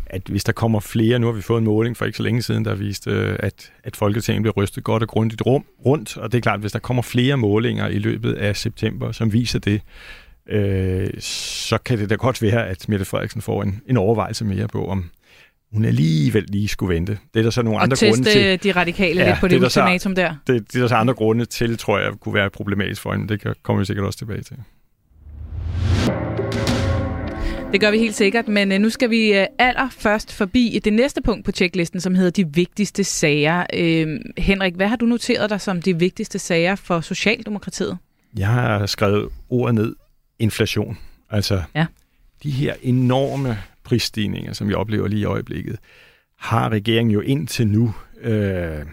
at 0.07 0.23
hvis 0.29 0.45
der 0.45 0.53
kommer 0.53 0.81
flere, 0.81 1.19
nu 1.19 1.27
har 1.27 1.33
vi 1.33 1.43
fået 1.43 1.59
en 1.59 1.65
måling 1.65 1.97
for 1.97 2.05
ikke 2.05 2.17
så 2.17 2.23
længe 2.23 2.43
siden, 2.43 2.65
der 2.65 2.75
viste, 2.75 3.11
øh, 3.11 3.37
at, 3.39 3.73
at 3.85 3.97
Folketinget 3.97 4.43
bliver 4.43 4.55
rystet 4.55 4.85
godt 4.85 5.03
og 5.03 5.09
grundigt 5.09 5.43
rum, 5.47 5.65
rundt, 5.87 6.17
og 6.17 6.33
det 6.33 6.39
er 6.39 6.43
klart, 6.43 6.55
at 6.55 6.61
hvis 6.61 6.73
der 6.73 6.79
kommer 6.79 7.03
flere 7.03 7.37
målinger 7.37 7.89
i 7.89 7.99
løbet 7.99 8.33
af 8.33 8.57
september, 8.57 9.13
som 9.13 9.33
viser 9.33 9.59
det, 9.59 9.83
øh, 10.51 11.11
så 11.21 11.79
kan 11.79 11.99
det 11.99 12.11
da 12.11 12.15
godt 12.15 12.43
være, 12.43 12.69
at 12.69 12.89
Mette 12.89 13.05
Frederiksen 13.05 13.43
får 13.43 13.63
en, 13.63 13.81
en 13.87 13.97
overvejelse 13.97 14.45
mere 14.45 14.69
på, 14.69 14.87
om 14.87 15.11
hun 15.73 15.85
alligevel 15.85 16.45
lige 16.49 16.69
skulle 16.69 16.95
vente. 16.95 17.19
Det 17.35 17.41
er 17.41 17.43
der 17.43 17.51
så 17.51 17.63
nogle 17.63 17.79
og 17.79 17.83
andre 17.83 17.97
grunde 18.01 18.31
til. 18.31 18.63
de 18.63 18.73
radikale 18.73 19.21
ja, 19.21 19.27
lidt 19.27 19.41
på 19.41 19.49
det, 19.49 19.61
det 19.61 19.67
ultimatum 19.67 20.15
der. 20.15 20.35
Det, 20.47 20.73
det 20.73 20.77
er 20.77 20.81
der 20.81 20.89
så 20.89 20.95
andre 20.95 21.15
grunde 21.15 21.45
til, 21.45 21.79
tror 21.79 21.99
jeg, 21.99 22.13
kunne 22.21 22.35
være 22.35 22.51
problematisk 22.51 23.03
for 23.03 23.13
hende. 23.13 23.29
Det 23.29 23.63
kommer 23.63 23.81
vi 23.81 23.87
sikkert 23.87 24.07
også 24.07 24.19
tilbage 24.19 24.43
til. 24.43 24.57
Det 27.73 27.81
gør 27.81 27.91
vi 27.91 27.99
helt 27.99 28.15
sikkert, 28.15 28.49
men 28.49 28.73
øh, 28.73 28.79
nu 28.79 28.91
skal 28.91 29.11
vi 29.11 29.33
øh, 29.33 29.47
allerførst 29.59 30.33
forbi 30.33 30.81
det 30.85 30.93
næste 30.93 31.23
punkt 31.23 31.45
på 31.45 31.53
tjeklisten, 31.53 32.01
som 32.01 32.15
hedder 32.15 32.31
de 32.31 32.55
vigtigste 32.55 33.05
sager. 33.05 33.67
Øh, 33.75 34.21
Henrik, 34.39 34.75
hvad 34.75 34.89
har 34.89 34.97
du 34.97 35.07
noteret 35.07 35.51
dig 35.51 35.61
som 35.61 35.83
de 35.83 35.99
vigtigste 35.99 36.39
sager 36.39 36.75
for 36.75 37.01
Socialdemokratiet? 37.01 37.99
Jeg 38.37 38.49
har 38.49 38.87
skrevet 38.87 39.29
ordet 39.49 39.75
ned, 39.75 39.95
inflation. 40.41 40.99
Altså 41.31 41.63
ja. 41.75 41.87
de 42.43 42.51
her 42.51 42.75
enorme 42.83 43.59
prisstigninger, 43.85 44.53
som 44.53 44.69
vi 44.69 44.75
oplever 44.75 45.09
lige 45.09 45.21
i 45.21 45.25
øjeblikket, 45.25 45.79
har 46.37 46.69
regeringen 46.69 47.13
jo 47.13 47.21
indtil 47.21 47.69
nu 47.69 47.95
øh, 48.21 48.87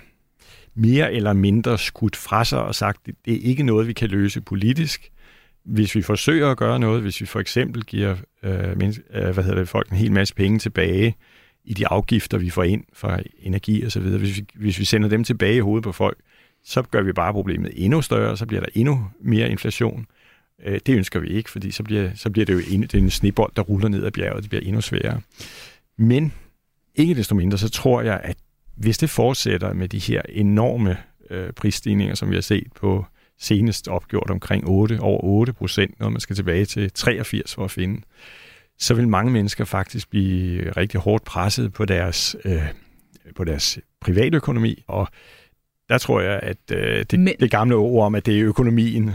mere 0.76 1.14
eller 1.14 1.34
mindre 1.34 1.78
skudt 1.78 2.16
fra 2.16 2.46
sig 2.46 2.62
og 2.62 2.76
sagt, 2.76 3.08
at 3.08 3.14
det 3.26 3.34
er 3.34 3.40
ikke 3.42 3.64
noget, 3.64 3.88
vi 3.88 3.94
kan 3.94 4.10
løse 4.10 4.42
politisk. 4.42 5.12
Hvis 5.64 5.96
vi 5.96 6.02
forsøger 6.02 6.52
at 6.52 6.58
gøre 6.58 6.80
noget, 6.80 7.02
hvis 7.02 7.22
vi 7.22 7.26
for 7.26 7.40
eksempel 7.40 7.84
giver 7.84 8.16
øh, 8.44 8.78
men, 8.78 8.96
øh, 9.14 9.30
hvad 9.30 9.44
hedder 9.44 9.60
det, 9.60 9.70
folk 9.70 9.90
en 9.90 9.98
hel 9.98 10.12
masse 10.12 10.36
penge 10.36 10.60
tilbage 10.60 11.16
i 11.66 11.74
de 11.74 11.88
afgifter, 11.88 12.38
vi 12.38 12.50
får 12.50 12.64
ind 12.64 12.84
fra 12.94 13.20
energi 13.40 13.84
og 13.84 13.92
så 13.92 14.00
videre, 14.00 14.20
hvis 14.20 14.38
vi, 14.38 14.46
hvis 14.56 14.80
vi 14.80 14.86
sender 14.86 15.10
dem 15.10 15.24
tilbage 15.24 15.56
i 15.56 15.60
hovedet 15.60 15.84
på 15.84 15.92
folk, 15.92 16.18
så 16.64 16.82
gør 16.82 17.02
vi 17.02 17.14
bare 17.14 17.34
problemet 17.34 17.72
endnu 17.76 18.02
større, 18.02 18.38
så 18.38 18.46
bliver 18.46 18.62
der 18.62 18.70
endnu 18.74 19.06
mere 19.22 19.50
inflation. 19.50 20.06
Øh, 20.66 20.80
det 20.86 20.96
ønsker 20.96 21.20
vi 21.20 21.28
ikke, 21.28 21.50
fordi 21.50 21.72
så 21.72 21.84
bliver, 21.84 22.12
så 22.16 22.30
bliver 22.30 22.46
det 22.46 22.54
jo 22.54 22.62
en, 22.70 22.82
det 22.82 22.94
er 22.94 22.98
en 22.98 23.10
snebold, 23.10 23.52
der 23.56 23.62
ruller 23.62 23.88
ned 23.88 24.06
ad 24.06 24.12
bjerget. 24.12 24.44
Det 24.44 24.50
bliver 24.50 24.64
endnu 24.64 24.82
sværere. 24.82 25.22
Men 25.98 26.34
ikke 26.96 27.16
desto 27.16 27.36
mindre, 27.36 27.58
så 27.58 27.70
tror 27.70 28.02
jeg, 28.02 28.20
at 28.24 28.38
hvis 28.76 28.98
det 28.98 29.10
fortsætter 29.10 29.74
med 29.74 29.90
de 29.90 30.00
her 30.00 30.22
enorme 30.30 30.98
øh, 31.30 31.54
prisstigninger, 31.54 32.16
som 32.16 32.30
vi 32.30 32.36
har 32.36 32.42
set 32.42 32.68
på 32.76 33.06
senest 33.40 33.88
opgjort 33.88 34.30
omkring 34.30 34.68
8, 34.68 35.00
over 35.00 35.24
8 35.24 35.54
procent, 35.54 36.00
når 36.00 36.10
man 36.10 36.20
skal 36.20 36.36
tilbage 36.36 36.66
til 36.66 36.92
83 36.92 37.56
for 37.56 37.64
at 37.64 37.72
finde, 37.72 38.02
så 38.80 38.94
vil 38.94 39.08
mange 39.08 39.32
mennesker 39.32 39.66
faktisk 39.66 40.10
blive 40.10 40.72
rigtig 40.72 41.00
hårdt 41.00 41.24
presset 41.24 41.74
på 41.74 41.86
deres, 41.86 42.36
øh, 42.46 42.64
på 43.36 43.44
deres 43.44 43.80
privatøkonomi, 44.02 44.84
og 44.88 45.08
der 45.90 45.98
tror 45.98 46.22
jeg, 46.22 46.40
at 46.44 46.58
øh, 46.72 47.06
det, 47.12 47.20
Men... 47.20 47.34
det 47.40 47.52
gamle 47.52 47.76
ord 47.76 48.06
om, 48.06 48.16
at 48.16 48.26
det 48.26 48.40
er 48.40 48.46
økonomien, 48.46 49.12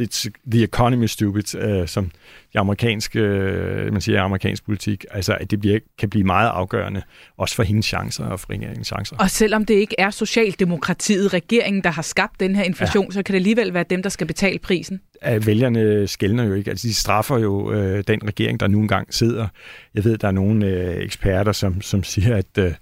it's 0.00 0.28
the 0.50 0.64
economy 0.64 1.06
stupid, 1.06 1.54
øh, 1.54 1.88
som 1.88 2.10
de 2.52 2.58
amerikanske, 2.58 3.20
øh, 3.20 3.92
man 3.92 4.00
siger 4.00 4.22
amerikansk 4.22 4.64
politik, 4.64 5.04
altså 5.10 5.36
at 5.40 5.50
det 5.50 5.60
bliver, 5.60 5.78
kan 5.98 6.10
blive 6.10 6.24
meget 6.24 6.48
afgørende, 6.48 7.02
også 7.38 7.54
for 7.54 7.62
hendes 7.62 7.86
chancer 7.86 8.24
og 8.24 8.40
for 8.40 8.50
regeringens 8.50 8.86
chancer. 8.86 9.16
Og 9.16 9.30
selvom 9.30 9.64
det 9.64 9.74
ikke 9.74 9.94
er 9.98 10.10
Socialdemokratiet, 10.10 11.34
regeringen, 11.34 11.84
der 11.84 11.90
har 11.90 12.02
skabt 12.02 12.40
den 12.40 12.56
her 12.56 12.62
inflation, 12.62 13.04
ja. 13.04 13.10
så 13.10 13.22
kan 13.22 13.32
det 13.32 13.38
alligevel 13.38 13.74
være 13.74 13.84
dem, 13.90 14.02
der 14.02 14.10
skal 14.10 14.26
betale 14.26 14.58
prisen. 14.58 15.00
At 15.20 15.46
vælgerne 15.46 16.06
skældner 16.06 16.44
jo 16.44 16.54
ikke, 16.54 16.70
altså 16.70 16.88
de 16.88 16.94
straffer 16.94 17.38
jo 17.38 17.72
øh, 17.72 18.04
den 18.06 18.20
regering, 18.26 18.60
der 18.60 18.68
nu 18.68 18.80
engang 18.80 19.14
sidder. 19.14 19.48
Jeg 19.94 20.04
ved, 20.04 20.18
der 20.18 20.28
er 20.28 20.32
nogle 20.32 20.66
øh, 20.66 20.96
eksperter, 20.96 21.52
som, 21.52 21.80
som 21.80 22.02
siger, 22.02 22.36
at 22.36 22.58
øh, 22.58 22.72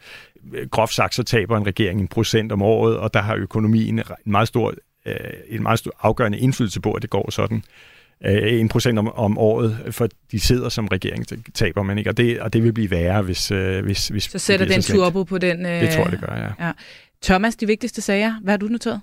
groft 0.71 0.95
sagt, 0.95 1.15
så 1.15 1.23
taber 1.23 1.57
en 1.57 1.67
regering 1.67 2.01
en 2.01 2.09
procent 2.09 2.53
om 2.53 2.63
året, 2.63 2.97
og 2.97 3.15
der 3.15 3.23
har 3.23 3.35
økonomien 3.35 3.99
en 3.99 4.05
meget 4.25 4.49
stor, 4.49 4.75
øh, 5.07 5.15
en 5.49 5.63
meget 5.63 5.79
stor 5.79 5.93
afgørende 6.01 6.39
indflydelse 6.39 6.81
på, 6.81 6.93
at 6.93 7.03
det 7.03 7.11
går 7.11 7.31
sådan. 7.31 7.63
Øh, 8.25 8.61
en 8.61 8.69
procent 8.69 8.99
om, 8.99 9.09
om 9.09 9.39
året, 9.39 9.79
for 9.91 10.09
de 10.33 10.41
sidder 10.41 10.69
som 10.69 10.89
regering, 10.89 11.27
taber 11.55 11.83
man 11.83 11.99
ikke, 11.99 12.11
og 12.11 12.17
det, 12.17 12.41
og 12.41 12.53
det 12.53 12.63
vil 12.63 12.73
blive 12.73 12.91
værre, 12.91 13.23
hvis... 13.23 13.51
Øh, 13.51 13.85
hvis, 13.85 14.09
hvis 14.09 14.25
så 14.25 14.39
sætter 14.39 14.67
den 14.67 14.83
turbo 14.83 15.25
på 15.25 15.39
den... 15.39 15.67
Øh, 15.67 15.81
det 15.81 15.91
tror 15.91 16.03
jeg, 16.03 16.13
det 16.13 16.21
gør, 16.21 16.37
ja. 16.37 16.67
ja. 16.67 16.73
Thomas, 17.23 17.57
de 17.57 17.67
vigtigste 17.67 18.01
sager, 18.01 18.35
hvad 18.43 18.53
har 18.53 18.59
du 18.59 18.67
noteret? 18.67 19.01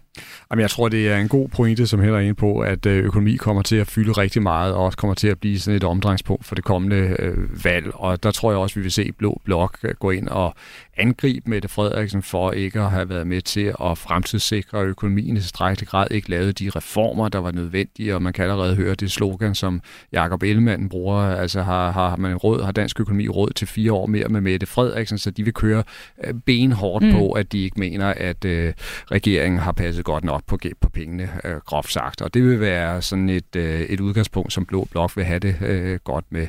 Jamen, 0.51 0.61
jeg 0.61 0.69
tror, 0.69 0.89
det 0.89 1.09
er 1.09 1.17
en 1.17 1.27
god 1.27 1.49
pointe, 1.49 1.87
som 1.87 1.99
heller 1.99 2.17
er 2.17 2.21
inde 2.21 2.35
på, 2.35 2.59
at 2.59 2.85
økonomi 2.85 3.35
kommer 3.35 3.61
til 3.61 3.75
at 3.75 3.87
fylde 3.87 4.11
rigtig 4.11 4.41
meget, 4.41 4.73
og 4.73 4.85
også 4.85 4.97
kommer 4.97 5.13
til 5.13 5.27
at 5.27 5.39
blive 5.39 5.59
sådan 5.59 5.77
et 5.77 5.83
omdrejningspunkt 5.83 6.45
for 6.45 6.55
det 6.55 6.63
kommende 6.63 7.15
øh, 7.19 7.65
valg. 7.65 7.91
Og 7.93 8.23
der 8.23 8.31
tror 8.31 8.51
jeg 8.51 8.59
også, 8.59 8.75
vi 8.75 8.81
vil 8.81 8.91
se 8.91 9.11
Blå 9.11 9.41
Blok 9.45 9.85
gå 9.99 10.11
ind 10.11 10.27
og 10.27 10.55
angribe 10.97 11.49
Mette 11.49 11.67
Frederiksen 11.67 12.23
for 12.23 12.51
ikke 12.51 12.79
at 12.79 12.91
have 12.91 13.09
været 13.09 13.27
med 13.27 13.41
til 13.41 13.73
at 13.83 13.97
fremtidssikre 13.97 14.83
økonomien 14.83 15.37
i 15.37 15.39
tilstrækkelig 15.39 15.87
grad, 15.87 16.07
ikke 16.11 16.29
lavet 16.29 16.59
de 16.59 16.69
reformer, 16.75 17.29
der 17.29 17.39
var 17.39 17.51
nødvendige, 17.51 18.15
og 18.15 18.21
man 18.21 18.33
kan 18.33 18.43
allerede 18.43 18.75
høre 18.75 18.95
det 18.95 19.11
slogan, 19.11 19.55
som 19.55 19.81
Jakob 20.11 20.43
Ellemann 20.43 20.89
bruger, 20.89 21.17
altså 21.17 21.61
har, 21.61 21.91
har 21.91 22.15
man 22.15 22.35
råd, 22.35 22.63
har 22.63 22.71
dansk 22.71 22.99
økonomi 22.99 23.27
råd 23.27 23.49
til 23.49 23.67
fire 23.67 23.93
år 23.93 24.05
mere 24.05 24.27
med 24.29 24.41
Mette 24.41 24.65
Frederiksen, 24.65 25.17
så 25.17 25.31
de 25.31 25.43
vil 25.43 25.53
køre 25.53 25.83
øh, 26.23 26.33
benhårdt 26.45 27.05
mm. 27.05 27.11
på, 27.11 27.31
at 27.31 27.51
de 27.51 27.59
ikke 27.63 27.79
mener, 27.79 28.13
at 28.17 28.45
øh, 28.45 28.73
regeringen 29.11 29.59
har 29.59 29.71
passet 29.71 30.05
godt 30.05 30.23
nok 30.23 30.43
på, 30.47 30.57
på 30.81 30.89
pengene, 30.89 31.29
øh, 31.43 31.55
groft 31.55 31.91
sagt. 31.91 32.21
Og 32.21 32.33
det 32.33 32.43
vil 32.43 32.59
være 32.59 33.01
sådan 33.01 33.29
et, 33.29 33.55
øh, 33.55 33.81
et 33.81 33.99
udgangspunkt, 33.99 34.53
som 34.53 34.65
Blå 34.65 34.87
Blok 34.91 35.17
vil 35.17 35.25
have 35.25 35.39
det 35.39 35.55
øh, 35.61 35.99
godt 36.03 36.25
med. 36.29 36.47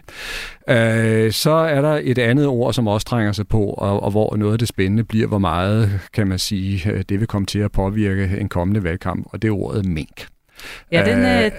Øh, 0.68 1.32
så 1.32 1.50
er 1.50 1.80
der 1.80 2.00
et 2.02 2.18
andet 2.18 2.46
ord, 2.46 2.72
som 2.72 2.86
også 2.86 3.06
trænger 3.06 3.32
sig 3.32 3.48
på, 3.48 3.64
og, 3.64 4.02
og 4.02 4.10
hvor 4.10 4.36
noget 4.38 4.52
af 4.52 4.58
det 4.58 4.68
spændende 4.68 5.04
bliver, 5.04 5.26
hvor 5.26 5.38
meget, 5.38 6.00
kan 6.12 6.26
man 6.26 6.38
sige, 6.38 6.90
øh, 6.90 7.04
det 7.08 7.20
vil 7.20 7.28
komme 7.28 7.46
til 7.46 7.58
at 7.58 7.72
påvirke 7.72 8.38
en 8.40 8.48
kommende 8.48 8.84
valgkamp, 8.84 9.26
og 9.32 9.42
det 9.42 9.48
er 9.48 9.52
ordet 9.52 9.86
mink. 9.86 10.26
Ja, 10.92 11.04
den, 11.04 11.44
øh, 11.44 11.50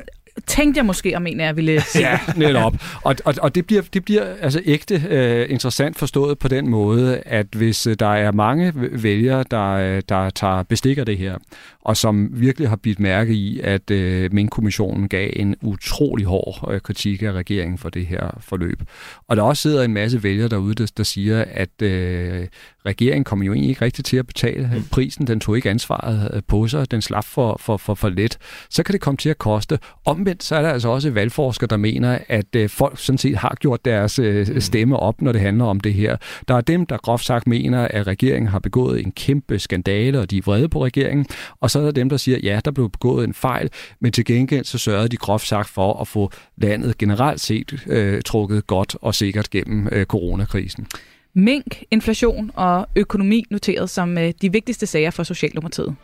tænkte 0.47 0.77
jeg 0.77 0.85
måske 0.85 1.15
om 1.15 1.27
en 1.27 1.39
af 1.39 1.45
jer 1.45 1.53
ville 1.53 1.81
sige. 1.81 2.09
ja, 2.09 2.19
netop. 2.35 2.73
Og, 3.03 3.15
og, 3.25 3.33
og 3.41 3.55
det 3.55 3.67
bliver, 3.67 3.81
det 3.93 4.05
bliver 4.05 4.35
altså 4.41 4.61
ægte 4.65 4.95
uh, 4.95 5.51
interessant 5.51 5.97
forstået 5.97 6.39
på 6.39 6.47
den 6.47 6.69
måde, 6.69 7.21
at 7.25 7.47
hvis 7.55 7.87
der 7.99 8.13
er 8.13 8.31
mange 8.31 8.73
vælgere, 8.75 9.43
der, 9.51 10.01
der 10.01 10.29
tager 10.29 10.63
bestik 10.63 10.97
af 10.97 11.05
det 11.05 11.17
her, 11.17 11.37
og 11.85 11.97
som 11.97 12.29
virkelig 12.33 12.69
har 12.69 12.75
bidt 12.75 12.99
mærke 12.99 13.33
i, 13.33 13.59
at 13.59 13.91
uh, 13.91 14.33
Mink-kommissionen 14.33 15.09
gav 15.09 15.29
en 15.35 15.55
utrolig 15.61 16.25
hård 16.25 16.69
uh, 16.73 16.79
kritik 16.79 17.21
af 17.21 17.31
regeringen 17.31 17.77
for 17.77 17.89
det 17.89 18.05
her 18.05 18.37
forløb. 18.39 18.83
Og 19.27 19.37
der 19.37 19.43
også 19.43 19.61
sidder 19.61 19.83
en 19.83 19.93
masse 19.93 20.23
vælgere 20.23 20.47
derude, 20.47 20.75
der, 20.75 20.91
der 20.97 21.03
siger, 21.03 21.45
at 21.51 21.69
uh, 21.81 22.47
regeringen 22.85 23.23
kommer 23.23 23.45
jo 23.45 23.53
egentlig 23.53 23.69
ikke 23.69 23.85
rigtig 23.85 24.05
til 24.05 24.17
at 24.17 24.27
betale 24.27 24.71
mm. 24.75 24.83
prisen. 24.91 25.27
Den 25.27 25.39
tog 25.39 25.55
ikke 25.55 25.69
ansvaret 25.69 26.45
på 26.47 26.67
sig. 26.67 26.91
Den 26.91 27.01
slap 27.01 27.25
for, 27.25 27.57
for, 27.59 27.77
for, 27.77 27.95
for 27.95 28.09
let. 28.09 28.37
Så 28.69 28.83
kan 28.83 28.93
det 28.93 29.01
komme 29.01 29.17
til 29.17 29.29
at 29.29 29.37
koste. 29.37 29.79
Omvendt 30.05 30.43
så 30.43 30.55
er 30.55 30.61
der 30.61 30.69
altså 30.69 30.89
også 30.89 31.09
valgforskere, 31.09 31.67
der 31.67 31.77
mener, 31.77 32.17
at 32.27 32.55
uh, 32.57 32.69
folk 32.69 32.99
sådan 32.99 33.17
set 33.17 33.37
har 33.37 33.57
gjort 33.59 33.85
deres 33.85 34.19
uh, 34.19 34.45
stemme 34.59 34.97
op, 34.97 35.21
når 35.21 35.31
det 35.31 35.41
handler 35.41 35.65
om 35.65 35.79
det 35.79 35.93
her. 35.93 36.17
Der 36.47 36.55
er 36.55 36.61
dem, 36.61 36.85
der 36.85 36.97
groft 36.97 37.25
sagt 37.25 37.47
mener, 37.47 37.87
at 37.87 38.07
regeringen 38.07 38.47
har 38.47 38.59
begået 38.59 39.05
en 39.05 39.11
kæmpe 39.11 39.59
skandale, 39.59 40.19
og 40.19 40.31
de 40.31 40.37
er 40.37 40.41
vrede 40.45 40.69
på 40.69 40.85
regeringen. 40.85 41.25
Og 41.61 41.68
så 41.71 41.79
er 41.79 41.83
der 41.83 41.91
dem, 41.91 42.09
der 42.09 42.17
siger, 42.17 42.37
at 42.37 42.43
ja, 42.43 42.59
der 42.65 42.71
blev 42.71 42.89
begået 42.89 43.23
en 43.27 43.33
fejl, 43.33 43.69
men 43.99 44.11
til 44.11 44.25
gengæld 44.25 44.65
så 44.65 44.77
sørgede 44.77 45.09
de 45.09 45.17
groft 45.17 45.47
sagt 45.47 45.69
for 45.69 46.01
at 46.01 46.07
få 46.07 46.31
landet 46.57 46.97
generelt 46.97 47.41
set 47.41 47.73
uh, 47.73 48.21
trukket 48.25 48.67
godt 48.67 48.95
og 49.01 49.15
sikkert 49.15 49.49
gennem 49.49 49.87
uh, 49.95 50.03
coronakrisen. 50.03 50.87
Mink, 51.33 51.83
inflation 51.91 52.51
og 52.55 52.87
økonomi 52.95 53.45
noteret 53.49 53.89
som 53.89 54.17
øh, 54.17 54.33
de 54.41 54.51
vigtigste 54.51 54.85
sager 54.85 55.11
for 55.11 55.23
Socialdemokratiet. 55.23 55.95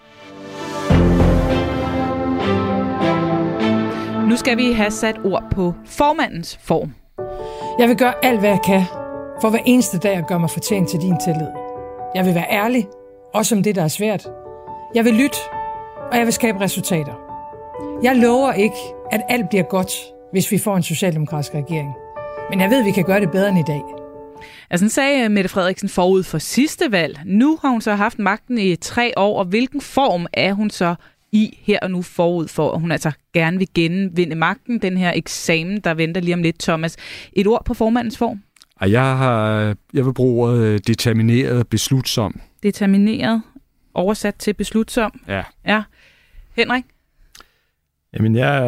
Nu 4.30 4.36
skal 4.36 4.58
vi 4.58 4.72
have 4.72 4.92
sat 4.92 5.16
ord 5.24 5.44
på 5.52 5.74
formandens 5.86 6.60
form. 6.64 6.94
Jeg 7.80 7.90
vil 7.90 7.98
gøre 7.98 8.26
alt, 8.26 8.40
hvad 8.40 8.50
jeg 8.50 8.60
kan, 8.66 8.84
for 9.42 9.50
hver 9.50 9.60
eneste 9.66 9.98
dag 9.98 10.16
at 10.16 10.28
gøre 10.28 10.40
mig 10.40 10.50
fortjent 10.50 10.90
til 10.90 11.00
din 11.00 11.16
tillid. 11.26 11.48
Jeg 12.16 12.26
vil 12.26 12.36
være 12.36 12.52
ærlig, 12.52 12.88
også 13.34 13.56
om 13.56 13.64
det, 13.64 13.76
der 13.76 13.84
er 13.84 13.88
svært. 13.88 14.28
Jeg 14.94 15.06
vil 15.06 15.14
lytte, 15.14 15.38
og 16.12 16.18
jeg 16.18 16.26
vil 16.26 16.34
skabe 16.34 16.60
resultater. 16.60 17.14
Jeg 18.04 18.16
lover 18.16 18.54
ikke, 18.54 18.76
at 19.12 19.22
alt 19.30 19.50
bliver 19.50 19.64
godt, 19.64 19.92
hvis 20.32 20.52
vi 20.52 20.58
får 20.58 20.78
en 20.78 20.84
socialdemokratisk 20.84 21.54
regering. 21.54 21.94
Men 22.50 22.62
jeg 22.62 22.70
ved, 22.70 22.80
at 22.80 22.86
vi 22.86 22.92
kan 22.92 23.04
gøre 23.04 23.20
det 23.20 23.32
bedre 23.32 23.50
end 23.50 23.60
i 23.60 23.64
dag. 23.68 23.82
Altså, 24.70 24.90
sagde 24.90 25.24
øh, 25.24 25.32
Mette 25.32 25.50
Frederiksen 25.50 25.90
forud 25.90 26.24
for 26.24 26.38
sidste 26.38 26.92
valg. 26.92 27.20
Nu 27.26 27.60
har 27.62 27.70
hun 27.70 27.82
så 27.82 27.96
haft 27.96 28.20
magten 28.20 28.58
i 28.58 28.76
tre 28.76 29.14
år, 29.18 29.40
og 29.40 29.46
hvilken 29.46 29.82
form 29.82 30.28
er 30.34 30.54
hun 30.54 30.70
så 30.70 30.96
i 31.32 31.60
her 31.62 31.80
og 31.82 31.92
nu 31.92 32.02
forud 32.02 32.48
for, 32.48 32.72
at 32.72 32.82
hun 32.82 32.92
altså 32.92 33.12
gerne 33.34 33.58
vil 33.58 33.68
genvinde 33.74 34.36
magten, 34.36 34.80
den 34.80 34.98
her 34.98 35.12
eksamen, 35.16 35.80
der 35.80 35.94
venter 35.94 36.22
lige 36.22 36.34
om 36.34 36.42
lidt, 36.42 36.60
Thomas. 36.60 36.98
Et 37.34 37.48
ord 37.48 37.66
på 37.66 37.74
formandens 37.74 38.18
form? 38.18 38.42
Jeg, 38.82 39.18
har, 39.18 39.76
jeg 39.94 40.06
vil 40.06 40.14
bruge 40.14 40.48
ordet 40.48 40.64
øh, 40.64 40.80
determineret 40.88 41.68
beslutsom. 41.68 42.40
Determineret, 42.64 43.42
oversat 43.96 44.36
til 44.36 44.54
beslutsom. 44.54 45.22
Ja. 45.28 45.44
Ja. 45.68 45.84
Henrik? 46.56 46.84
Jamen, 48.14 48.36
jeg, 48.36 48.64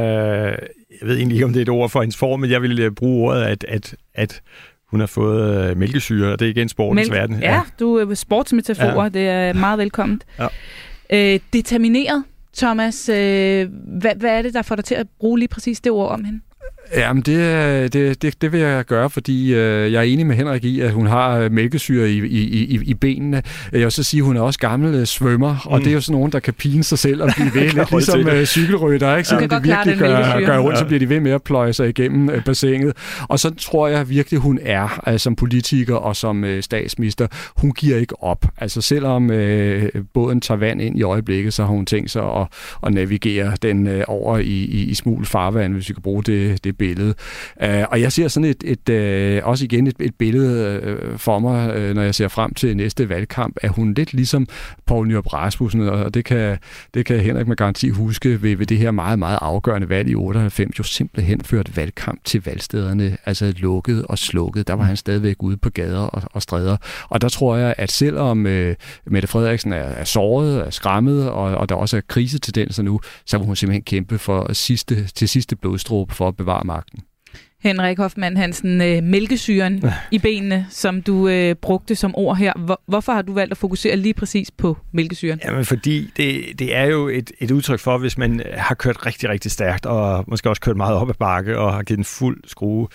jeg 1.01 1.07
ved 1.09 1.17
egentlig 1.17 1.35
ikke, 1.35 1.45
om 1.45 1.53
det 1.53 1.59
er 1.59 1.61
et 1.61 1.69
ord 1.69 1.89
for 1.89 2.01
hendes 2.01 2.17
form, 2.17 2.39
men 2.39 2.49
jeg 2.51 2.61
vil 2.61 2.79
øh, 2.79 2.91
bruge 2.91 3.29
ordet, 3.29 3.43
at, 3.43 3.65
at, 3.67 3.95
at 4.13 4.41
hun 4.87 4.99
har 4.99 5.07
fået 5.07 5.69
øh, 5.69 5.77
mælkesyre, 5.77 6.31
og 6.31 6.39
det 6.39 6.45
er 6.45 6.49
igen 6.49 6.69
sportens 6.69 7.09
Mælk- 7.09 7.13
verden. 7.13 7.39
Ja, 7.39 7.53
ja, 7.53 7.61
du 7.79 7.95
er 7.95 8.13
sportsmetaforer, 8.15 9.03
ja. 9.03 9.09
det 9.09 9.27
er 9.27 9.53
meget 9.53 9.79
velkomment. 9.79 10.25
Ja. 10.39 10.47
Øh, 11.33 11.39
determineret, 11.53 12.23
Thomas, 12.57 13.09
øh, 13.09 13.69
hvad, 13.99 14.15
hvad 14.15 14.37
er 14.37 14.41
det, 14.41 14.53
der 14.53 14.61
får 14.61 14.75
dig 14.75 14.85
til 14.85 14.95
at 14.95 15.07
bruge 15.19 15.39
lige 15.39 15.47
præcis 15.47 15.79
det 15.79 15.91
ord 15.91 16.11
om 16.11 16.23
hende? 16.23 16.41
Jamen, 16.95 17.23
det, 17.23 17.93
det, 17.93 18.21
det, 18.21 18.41
det 18.41 18.51
vil 18.51 18.59
jeg 18.59 18.85
gøre, 18.85 19.09
fordi 19.09 19.53
øh, 19.53 19.91
jeg 19.91 19.99
er 19.99 20.03
enig 20.03 20.27
med 20.27 20.35
Henrik 20.35 20.63
i, 20.63 20.81
at 20.81 20.91
hun 20.91 21.07
har 21.07 21.37
øh, 21.37 21.51
mælkesyre 21.51 22.09
i, 22.09 22.25
i, 22.25 22.65
i, 22.65 22.79
i 22.83 22.93
benene. 22.93 23.43
Jeg 23.71 23.81
vil 23.81 23.91
så 23.91 24.03
sige, 24.03 24.21
at 24.21 24.25
hun 24.25 24.37
er 24.37 24.41
også 24.41 24.59
gammel 24.59 24.95
øh, 24.95 25.05
svømmer, 25.05 25.51
mm. 25.51 25.71
og 25.71 25.79
det 25.79 25.87
er 25.87 25.91
jo 25.91 26.01
sådan 26.01 26.13
nogen, 26.13 26.31
der 26.31 26.39
kan 26.39 26.53
pine 26.53 26.83
sig 26.83 26.99
selv 26.99 27.23
og 27.23 27.29
blive 27.35 27.53
ved, 27.61 27.69
lidt 27.69 27.91
ligesom 27.91 28.27
øh, 28.27 28.45
cykelrytter, 28.45 29.15
ikke? 29.15 29.29
Så 29.29 29.35
ja. 29.35 29.41
det 29.41 29.63
virkelig 29.63 29.97
gør, 29.97 30.45
gør 30.45 30.57
rundt, 30.57 30.77
så 30.77 30.85
bliver 30.85 30.99
de 30.99 31.09
ved 31.09 31.19
med 31.19 31.31
at 31.31 31.43
pløje 31.43 31.73
sig 31.73 31.89
igennem 31.89 32.29
øh, 32.29 32.43
bassinet. 32.43 32.93
Og 33.27 33.39
så 33.39 33.49
tror 33.49 33.87
jeg 33.87 34.09
virkelig, 34.09 34.39
hun 34.39 34.59
er 34.61 35.07
altså, 35.07 35.23
som 35.23 35.35
politiker 35.35 35.95
og 35.95 36.15
som 36.15 36.43
øh, 36.43 36.63
statsminister. 36.63 37.27
Hun 37.57 37.71
giver 37.71 37.97
ikke 37.97 38.23
op. 38.23 38.45
Altså 38.57 38.81
selvom 38.81 39.31
øh, 39.31 39.89
båden 40.13 40.41
tager 40.41 40.57
vand 40.57 40.81
ind 40.81 40.99
i 40.99 41.03
øjeblikket, 41.03 41.53
så 41.53 41.63
har 41.63 41.69
hun 41.69 41.85
tænkt 41.85 42.11
sig 42.11 42.23
at, 42.23 42.47
at 42.85 42.93
navigere 42.93 43.53
den 43.61 43.87
øh, 43.87 44.03
over 44.07 44.37
i, 44.37 44.43
i, 44.43 44.83
i 44.83 44.93
smul 44.93 45.25
farvand, 45.25 45.73
hvis 45.73 45.89
vi 45.89 45.93
kan 45.93 46.03
bruge 46.03 46.23
det, 46.23 46.63
det 46.63 46.76
billede. 46.77 47.13
Øh, 47.63 47.83
og 47.91 48.01
jeg 48.01 48.11
ser 48.11 48.27
sådan 48.27 48.49
et, 48.49 48.63
et 48.65 48.89
øh, 48.89 49.41
også 49.43 49.65
igen 49.65 49.87
et, 49.87 49.95
et 49.99 50.15
billede 50.15 50.79
øh, 50.83 51.17
for 51.17 51.39
mig, 51.39 51.75
øh, 51.75 51.95
når 51.95 52.01
jeg 52.01 52.15
ser 52.15 52.27
frem 52.27 52.53
til 52.53 52.77
næste 52.77 53.09
valgkamp, 53.09 53.57
at 53.61 53.69
hun 53.69 53.93
lidt 53.93 54.13
ligesom 54.13 54.47
Poul 54.85 55.07
Nyrup 55.07 55.33
Rasmussen, 55.33 55.81
og 55.81 56.13
det 56.13 56.25
kan, 56.25 56.57
det 56.93 57.05
kan 57.05 57.19
Henrik 57.19 57.47
med 57.47 57.55
garanti 57.55 57.89
huske 57.89 58.41
ved, 58.41 58.55
ved 58.55 58.65
det 58.65 58.77
her 58.77 58.91
meget, 58.91 59.19
meget 59.19 59.39
afgørende 59.41 59.89
valg 59.89 60.09
i 60.09 60.15
98, 60.15 60.79
jo 60.79 60.83
simpelthen 60.83 61.41
ført 61.41 61.77
valgkamp 61.77 62.19
til 62.25 62.43
valgstederne, 62.45 63.17
altså 63.25 63.53
lukket 63.57 64.05
og 64.05 64.17
slukket. 64.17 64.67
Der 64.67 64.73
var 64.73 64.83
han 64.83 64.97
stadigvæk 64.97 65.43
ude 65.43 65.57
på 65.57 65.69
gader 65.69 65.99
og, 65.99 66.21
og 66.33 66.41
stræder. 66.41 66.77
Og 67.09 67.21
der 67.21 67.29
tror 67.29 67.55
jeg, 67.55 67.75
at 67.77 67.91
selvom 67.91 68.47
øh, 68.47 68.75
Mette 69.05 69.27
Frederiksen 69.27 69.73
er, 69.73 69.77
er 69.77 70.03
såret, 70.03 70.65
er 70.65 70.69
skræmmet, 70.69 71.29
og, 71.29 71.43
og 71.43 71.69
der 71.69 71.75
også 71.75 71.97
er 71.97 72.01
krisetendenser 72.07 72.83
nu, 72.83 72.99
så 73.25 73.37
vil 73.37 73.47
hun 73.47 73.55
simpelthen 73.55 73.83
kæmpe 73.83 74.17
for 74.17 74.53
sidste, 74.53 75.07
til 75.07 75.29
sidste 75.29 75.55
blodstråbe 75.55 76.15
for 76.15 76.27
at 76.27 76.35
bevare 76.35 76.65
magten. 76.67 76.99
Henrik 77.63 77.97
Hoffmann 77.97 78.37
Hansen, 78.37 78.81
øh, 78.81 79.03
mælkesyren 79.03 79.83
i 80.11 80.19
benene, 80.19 80.65
som 80.69 81.01
du 81.01 81.27
øh, 81.27 81.55
brugte 81.55 81.95
som 81.95 82.15
ord 82.15 82.37
her. 82.37 82.53
Hvor, 82.65 82.81
hvorfor 82.87 83.11
har 83.11 83.21
du 83.21 83.33
valgt 83.33 83.51
at 83.51 83.57
fokusere 83.57 83.95
lige 83.95 84.13
præcis 84.13 84.51
på 84.51 84.77
mælkesyren? 84.91 85.39
Jamen, 85.45 85.65
fordi 85.65 86.11
det, 86.17 86.59
det 86.59 86.75
er 86.75 86.83
jo 86.83 87.07
et, 87.07 87.31
et 87.39 87.51
udtryk 87.51 87.79
for, 87.79 87.97
hvis 87.97 88.17
man 88.17 88.41
har 88.53 88.75
kørt 88.75 89.05
rigtig, 89.05 89.29
rigtig 89.29 89.51
stærkt, 89.51 89.85
og 89.85 90.23
måske 90.27 90.49
også 90.49 90.61
kørt 90.61 90.77
meget 90.77 90.95
op 90.95 91.09
ad 91.09 91.13
bakke, 91.13 91.59
og 91.59 91.73
har 91.73 91.83
givet 91.83 91.97
en 91.97 92.05
fuld 92.05 92.43
skrue, 92.45 92.87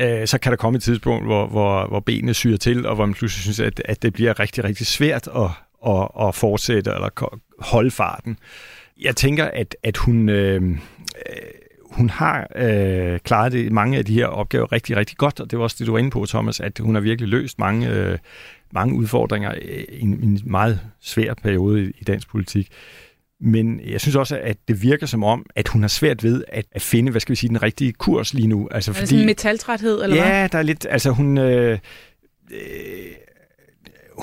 øh, 0.00 0.26
så 0.26 0.38
kan 0.38 0.52
der 0.52 0.56
komme 0.56 0.76
et 0.76 0.82
tidspunkt, 0.82 1.26
hvor, 1.26 1.46
hvor, 1.46 1.86
hvor 1.88 2.00
benene 2.00 2.34
syrer 2.34 2.56
til, 2.56 2.86
og 2.86 2.94
hvor 2.94 3.06
man 3.06 3.14
pludselig 3.14 3.42
synes, 3.42 3.60
at, 3.60 3.82
at 3.84 4.02
det 4.02 4.12
bliver 4.12 4.40
rigtig, 4.40 4.64
rigtig 4.64 4.86
svært 4.86 5.28
at, 5.36 5.50
at, 5.86 6.08
at 6.20 6.34
fortsætte 6.34 6.90
eller 6.90 7.40
holde 7.58 7.90
farten. 7.90 8.36
Jeg 9.00 9.16
tænker, 9.16 9.44
at, 9.44 9.76
at 9.82 9.96
hun... 9.96 10.28
Øh, 10.28 10.76
hun 11.94 12.10
har 12.10 12.46
øh, 12.56 13.18
klaret 13.18 13.52
det, 13.52 13.72
mange 13.72 13.98
af 13.98 14.04
de 14.04 14.14
her 14.14 14.26
opgaver 14.26 14.72
rigtig, 14.72 14.96
rigtig 14.96 15.16
godt, 15.16 15.40
og 15.40 15.50
det 15.50 15.58
var 15.58 15.62
også 15.62 15.76
det, 15.78 15.86
du 15.86 15.92
var 15.92 15.98
inde 15.98 16.10
på, 16.10 16.26
Thomas, 16.26 16.60
at 16.60 16.78
hun 16.78 16.94
har 16.94 17.02
virkelig 17.02 17.28
løst 17.28 17.58
mange, 17.58 17.90
øh, 17.90 18.18
mange 18.72 18.94
udfordringer 18.94 19.54
i 19.54 20.00
en, 20.00 20.08
en 20.08 20.40
meget 20.44 20.80
svær 21.00 21.34
periode 21.34 21.84
i, 21.84 21.92
i 22.00 22.04
dansk 22.04 22.28
politik. 22.28 22.68
Men 23.40 23.80
jeg 23.86 24.00
synes 24.00 24.16
også, 24.16 24.38
at 24.42 24.56
det 24.68 24.82
virker 24.82 25.06
som 25.06 25.24
om, 25.24 25.46
at 25.56 25.68
hun 25.68 25.80
har 25.80 25.88
svært 25.88 26.24
ved 26.24 26.44
at, 26.48 26.64
at 26.72 26.82
finde, 26.82 27.10
hvad 27.10 27.20
skal 27.20 27.30
vi 27.30 27.36
sige, 27.36 27.48
den 27.48 27.62
rigtige 27.62 27.92
kurs 27.92 28.34
lige 28.34 28.48
nu. 28.48 28.68
Altså, 28.70 28.90
er 28.90 28.92
det 28.92 28.98
fordi, 28.98 29.06
sådan 29.06 29.20
en 29.20 29.26
metaltræthed, 29.26 30.02
eller 30.02 30.16
ja, 30.16 30.22
hvad? 30.22 30.32
Ja, 30.32 30.46
der 30.46 30.58
er 30.58 30.62
lidt, 30.62 30.86
altså 30.90 31.10
hun... 31.10 31.38
Øh, 31.38 31.78
øh, 32.52 32.58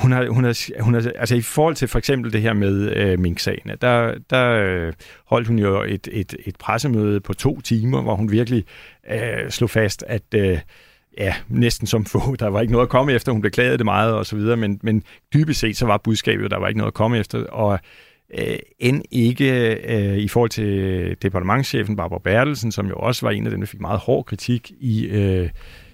hun 0.02 0.12
har, 0.12 0.30
hun 0.30 0.44
har, 0.44 0.82
hun 0.84 0.94
har, 0.94 1.12
altså 1.16 1.36
i 1.36 1.42
forhold 1.42 1.76
til 1.76 1.88
for 1.88 1.98
eksempel 1.98 2.34
det 2.34 2.42
her 2.42 2.54
med 2.54 2.96
øh, 2.96 3.20
Mink-sagen, 3.20 3.72
der, 3.82 4.14
der 4.30 4.50
øh, 4.50 4.94
holdt 5.26 5.48
hun 5.48 5.60
jo 5.60 5.84
et, 5.84 6.08
et, 6.12 6.36
et 6.46 6.56
pressemøde 6.56 7.20
på 7.20 7.34
to 7.34 7.62
timer, 7.62 8.02
hvor 8.02 8.16
hun 8.16 8.32
virkelig 8.32 8.66
øh, 9.12 9.50
slog 9.50 9.70
fast, 9.70 10.04
at 10.08 10.24
øh, 10.36 10.60
ja, 11.18 11.36
næsten 11.48 11.88
som 11.88 12.06
få, 12.06 12.36
der 12.36 12.48
var 12.48 12.62
ikke 12.62 12.72
noget 12.72 12.86
at 12.86 12.90
komme 12.90 13.14
efter, 13.14 13.32
hun 13.32 13.42
beklagede 13.42 13.78
det 13.78 13.86
meget 13.86 14.14
og 14.14 14.26
så 14.26 14.36
videre, 14.36 14.58
men, 14.58 14.80
men 14.84 15.04
dybest 15.34 15.60
set 15.60 15.78
så 15.78 15.86
var 15.86 15.98
budskabet, 15.98 16.52
der 16.52 16.58
var 16.58 16.68
ikke 16.68 16.78
noget 16.78 16.92
at 16.92 16.94
komme 16.94 17.18
efter, 17.18 17.44
og 17.46 17.80
øh, 18.38 18.56
end 18.80 19.02
ikke 19.12 19.76
øh, 19.76 20.18
i 20.18 20.28
forhold 20.28 20.50
til 20.50 21.16
departementchefen 21.22 21.96
Barbara 21.96 22.20
Bertelsen, 22.24 22.72
som 22.72 22.88
jo 22.88 22.96
også 22.96 23.26
var 23.26 23.32
en 23.32 23.46
af 23.46 23.52
dem, 23.52 23.60
der 23.60 23.68
fik 23.68 23.82
meget 23.82 24.00
hård 24.00 24.26
kritik 24.26 24.72
i, 24.80 25.06
øh, 25.06 25.50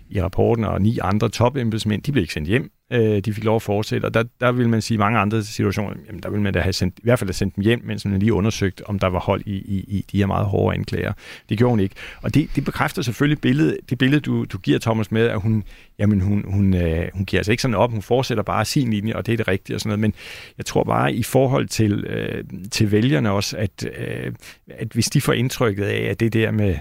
i 0.09 0.21
rapporten, 0.21 0.65
og 0.65 0.81
ni 0.81 0.99
andre 1.01 1.29
topembedsmænd, 1.29 2.01
de 2.01 2.11
blev 2.11 2.21
ikke 2.21 2.33
sendt 2.33 2.47
hjem 2.47 2.71
øh, 2.91 3.19
de 3.19 3.33
fik 3.33 3.43
lov 3.43 3.55
at 3.55 3.61
fortsætte. 3.61 4.05
Og 4.05 4.13
der, 4.13 4.23
der 4.41 4.51
vil 4.51 4.69
man 4.69 4.81
sige, 4.81 4.95
i 4.95 4.97
mange 4.97 5.19
andre 5.19 5.43
situationer, 5.43 5.95
jamen, 6.07 6.23
der 6.23 6.29
vil 6.29 6.41
man 6.41 6.53
da 6.53 6.59
have 6.59 6.73
sendt, 6.73 6.99
i 6.99 7.01
hvert 7.03 7.19
fald 7.19 7.27
have 7.27 7.33
sendt 7.33 7.55
dem 7.55 7.63
hjem, 7.63 7.81
mens 7.83 8.05
man 8.05 8.19
lige 8.19 8.33
undersøgt, 8.33 8.81
om 8.85 8.99
der 8.99 9.07
var 9.07 9.19
hold 9.19 9.41
i, 9.45 9.55
i, 9.55 9.85
i 9.87 10.05
de 10.11 10.17
her 10.17 10.25
meget 10.25 10.45
hårde 10.45 10.77
anklager. 10.77 11.13
Det 11.49 11.57
gjorde 11.57 11.69
hun 11.69 11.79
ikke. 11.79 11.95
Og 12.21 12.33
det, 12.33 12.49
det 12.55 12.65
bekræfter 12.65 13.01
selvfølgelig 13.01 13.41
billedet, 13.41 13.77
det 13.89 13.97
billede, 13.97 14.21
du, 14.21 14.45
du 14.45 14.57
giver 14.57 14.79
Thomas 14.79 15.11
med, 15.11 15.27
at 15.27 15.41
hun, 15.41 15.63
jamen, 15.99 16.21
hun, 16.21 16.45
hun, 16.47 16.73
øh, 16.73 17.07
hun 17.13 17.25
giver 17.25 17.39
altså 17.39 17.51
ikke 17.51 17.61
sådan 17.61 17.75
op, 17.75 17.91
hun 17.91 18.01
fortsætter 18.01 18.43
bare 18.43 18.65
sin 18.65 18.89
linje, 18.89 19.15
og 19.15 19.25
det 19.25 19.33
er 19.33 19.37
det 19.37 19.47
rigtige 19.47 19.75
og 19.75 19.81
sådan 19.81 19.89
noget. 19.89 19.99
Men 19.99 20.13
jeg 20.57 20.65
tror 20.65 20.83
bare 20.83 21.13
i 21.13 21.23
forhold 21.23 21.67
til, 21.67 22.03
øh, 22.03 22.43
til 22.71 22.91
vælgerne 22.91 23.31
også, 23.31 23.57
at, 23.57 23.85
øh, 23.97 24.31
at 24.67 24.87
hvis 24.93 25.09
de 25.09 25.21
får 25.21 25.33
indtrykket 25.33 25.83
af, 25.83 26.07
at 26.09 26.19
det 26.19 26.33
der 26.33 26.51
med 26.51 26.75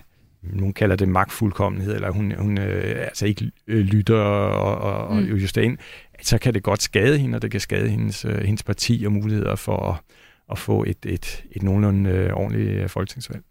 nogen 0.52 0.74
kalder 0.74 0.96
det 0.96 1.08
magtfuldkommenhed, 1.08 1.94
eller 1.94 2.10
hun, 2.10 2.34
hun 2.38 2.58
øh, 2.58 3.04
altså 3.04 3.26
ikke 3.26 3.50
øh, 3.66 3.80
lytter 3.80 4.20
og, 4.20 4.76
og, 4.78 5.16
mm. 5.16 5.32
og 5.32 5.40
justerer 5.40 5.64
ind, 5.64 5.78
så 6.22 6.38
kan 6.38 6.54
det 6.54 6.62
godt 6.62 6.82
skade 6.82 7.18
hende, 7.18 7.36
og 7.36 7.42
det 7.42 7.50
kan 7.50 7.60
skade 7.60 7.88
hendes, 7.88 8.24
øh, 8.24 8.38
hendes 8.38 8.62
parti 8.62 9.02
og 9.06 9.12
muligheder 9.12 9.56
for 9.56 9.90
at, 9.90 10.16
at 10.50 10.58
få 10.58 10.84
et, 10.84 11.06
et, 11.06 11.44
et 11.52 11.62
nogenlunde 11.62 12.10
øh, 12.10 12.32
ordentligt 12.32 12.90
folketingsvalg. 12.90 13.42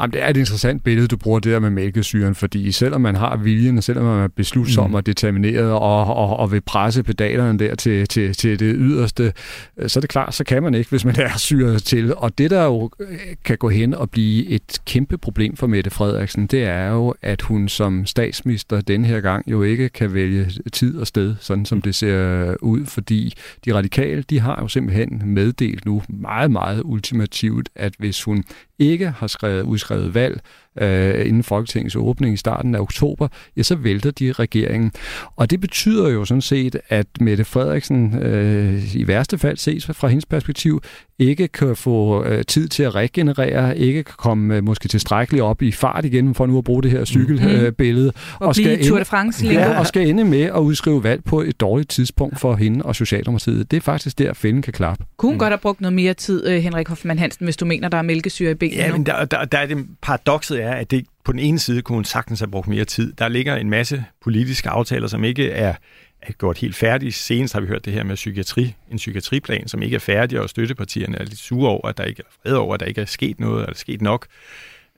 Jamen, 0.00 0.12
det 0.12 0.22
er 0.22 0.28
et 0.28 0.36
interessant 0.36 0.84
billede, 0.84 1.08
du 1.08 1.16
bruger 1.16 1.40
det 1.40 1.52
der 1.52 1.60
med 1.60 1.70
mælkesyren, 1.70 2.34
fordi 2.34 2.72
selvom 2.72 3.00
man 3.00 3.16
har 3.16 3.36
viljen, 3.36 3.78
og 3.78 3.84
selvom 3.84 4.04
man 4.04 4.24
er 4.24 4.28
beslutsom 4.28 4.90
mm. 4.90 4.94
og 4.94 5.06
determineret 5.06 5.72
og, 5.72 6.14
og, 6.16 6.36
og 6.36 6.52
vil 6.52 6.60
presse 6.60 7.02
pedalerne 7.02 7.58
der 7.58 7.74
til, 7.74 8.08
til, 8.08 8.34
til 8.34 8.60
det 8.60 8.74
yderste, 8.78 9.32
øh, 9.76 9.88
så 9.88 9.98
er 9.98 10.00
det 10.00 10.10
klart, 10.10 10.34
så 10.34 10.44
kan 10.44 10.62
man 10.62 10.74
ikke, 10.74 10.90
hvis 10.90 11.04
man 11.04 11.20
er 11.20 11.38
syret 11.38 11.82
til. 11.82 12.14
Og 12.16 12.38
det, 12.38 12.50
der 12.50 12.64
jo 12.64 12.90
øh, 13.00 13.18
kan 13.44 13.58
gå 13.58 13.68
hen 13.68 13.94
og 13.94 14.10
blive 14.10 14.46
et 14.46 14.80
kæmpe 14.86 15.18
problem 15.18 15.56
for 15.56 15.66
Mette 15.66 15.90
Frederiksen, 15.90 16.46
det 16.46 16.64
er 16.64 16.88
jo, 16.88 17.14
at 17.22 17.42
hun 17.42 17.68
som 17.68 18.06
statsminister 18.06 18.80
den 18.80 19.04
her 19.04 19.20
gang 19.20 19.50
jo 19.50 19.62
ikke 19.62 19.88
kan 19.88 20.14
vælge 20.14 20.50
tid 20.72 20.98
og 20.98 21.06
sted, 21.06 21.34
sådan 21.40 21.64
som 21.64 21.82
det 21.82 21.94
ser 21.94 22.54
ud, 22.62 22.86
fordi 22.86 23.34
de 23.64 23.74
radikale, 23.74 24.22
de 24.30 24.40
har 24.40 24.58
jo 24.62 24.68
simpelthen 24.68 25.22
meddelt 25.24 25.86
nu 25.86 26.02
meget, 26.08 26.50
meget 26.50 26.82
ultimativt, 26.84 27.68
at 27.74 27.94
hvis 27.98 28.22
hun 28.22 28.44
ikke 28.78 29.08
har 29.10 29.26
skrevet, 29.26 29.62
udskrevet 29.62 30.14
valg 30.14 30.40
øh, 30.80 31.26
inden 31.26 31.42
Folketingets 31.42 31.96
åbning 31.96 32.34
i 32.34 32.36
starten 32.36 32.74
af 32.74 32.80
oktober, 32.80 33.28
ja, 33.56 33.62
så 33.62 33.74
vælter 33.74 34.10
de 34.10 34.32
regeringen. 34.32 34.92
Og 35.36 35.50
det 35.50 35.60
betyder 35.60 36.08
jo 36.08 36.24
sådan 36.24 36.40
set, 36.40 36.76
at 36.88 37.06
Mette 37.20 37.44
Frederiksen 37.44 38.18
øh, 38.22 38.94
i 38.94 39.06
værste 39.06 39.38
fald 39.38 39.56
ses 39.56 39.86
fra 39.86 40.08
hendes 40.08 40.26
perspektiv, 40.26 40.82
ikke 41.18 41.48
kan 41.48 41.76
få 41.76 42.24
øh, 42.24 42.44
tid 42.44 42.68
til 42.68 42.82
at 42.82 42.94
regenerere, 42.94 43.78
ikke 43.78 44.02
kan 44.02 44.14
komme 44.18 44.56
øh, 44.56 44.64
måske 44.64 44.88
tilstrækkeligt 44.88 45.42
op 45.42 45.62
i 45.62 45.72
fart 45.72 46.04
igen, 46.04 46.34
for 46.34 46.46
nu 46.46 46.58
at 46.58 46.64
bruge 46.64 46.82
det 46.82 46.90
her 46.90 47.04
cykelbillede. 47.04 48.12
Mm. 48.14 48.36
og, 48.40 48.46
og 48.46 48.54
skal 48.54 48.86
Tour 48.86 48.98
de 48.98 49.04
France 49.04 49.46
ja, 49.46 49.78
og 49.78 49.86
skal 49.86 50.08
ende 50.08 50.24
med 50.24 50.42
at 50.42 50.58
udskrive 50.58 51.04
valg 51.04 51.24
på 51.24 51.40
et 51.40 51.60
dårligt 51.60 51.90
tidspunkt 51.90 52.40
for 52.40 52.54
hende 52.54 52.84
og 52.84 52.96
Socialdemokratiet. 52.96 53.70
Det 53.70 53.76
er 53.76 53.80
faktisk 53.80 54.18
der, 54.18 54.32
fælden 54.34 54.62
kan 54.62 54.72
klappe. 54.72 55.04
Kunne 55.16 55.32
mm. 55.32 55.38
godt 55.38 55.50
have 55.50 55.58
brugt 55.58 55.80
noget 55.80 55.92
mere 55.92 56.14
tid, 56.14 56.48
øh, 56.48 56.62
Henrik 56.62 56.88
Hoffmann 56.88 57.18
Hansen, 57.18 57.44
hvis 57.44 57.56
du 57.56 57.64
mener, 57.64 57.88
der 57.88 57.98
er 57.98 58.02
mælkesyre 58.02 58.50
i 58.50 58.54
benene 58.54 58.82
Ja, 58.82 58.92
men 58.92 59.06
der, 59.06 59.24
der, 59.24 59.44
der 59.44 59.58
er 59.58 59.66
det 59.66 59.86
paradokset 60.02 60.56
er, 60.66 60.74
at 60.74 60.90
det 60.90 61.06
på 61.24 61.32
den 61.32 61.40
ene 61.40 61.58
side 61.58 61.82
kunne 61.82 61.96
hun 61.96 62.04
sagtens 62.04 62.40
have 62.40 62.50
brugt 62.50 62.68
mere 62.68 62.84
tid. 62.84 63.12
Der 63.12 63.28
ligger 63.28 63.56
en 63.56 63.70
masse 63.70 64.04
politiske 64.22 64.68
aftaler, 64.68 65.06
som 65.06 65.24
ikke 65.24 65.50
er, 65.50 65.74
er 66.22 66.32
gjort 66.32 66.58
helt 66.58 66.76
færdige. 66.76 67.12
Senest 67.12 67.54
har 67.54 67.60
vi 67.60 67.66
hørt 67.66 67.84
det 67.84 67.92
her 67.92 68.04
med 68.04 68.14
psykiatri, 68.14 68.74
en 68.90 68.96
psykiatriplan, 68.96 69.68
som 69.68 69.82
ikke 69.82 69.94
er 69.94 70.00
færdig, 70.00 70.40
og 70.40 70.50
støttepartierne 70.50 71.18
er 71.18 71.24
lidt 71.24 71.38
sure 71.38 71.70
over, 71.70 71.88
at 71.88 71.98
der 71.98 72.04
ikke 72.04 72.22
er 72.26 72.30
fred 72.42 72.52
over, 72.56 72.74
at 72.74 72.80
der 72.80 72.86
ikke 72.86 73.00
er 73.00 73.06
sket 73.06 73.40
noget, 73.40 73.62
eller 73.62 73.76
sket 73.76 74.02
nok. 74.02 74.26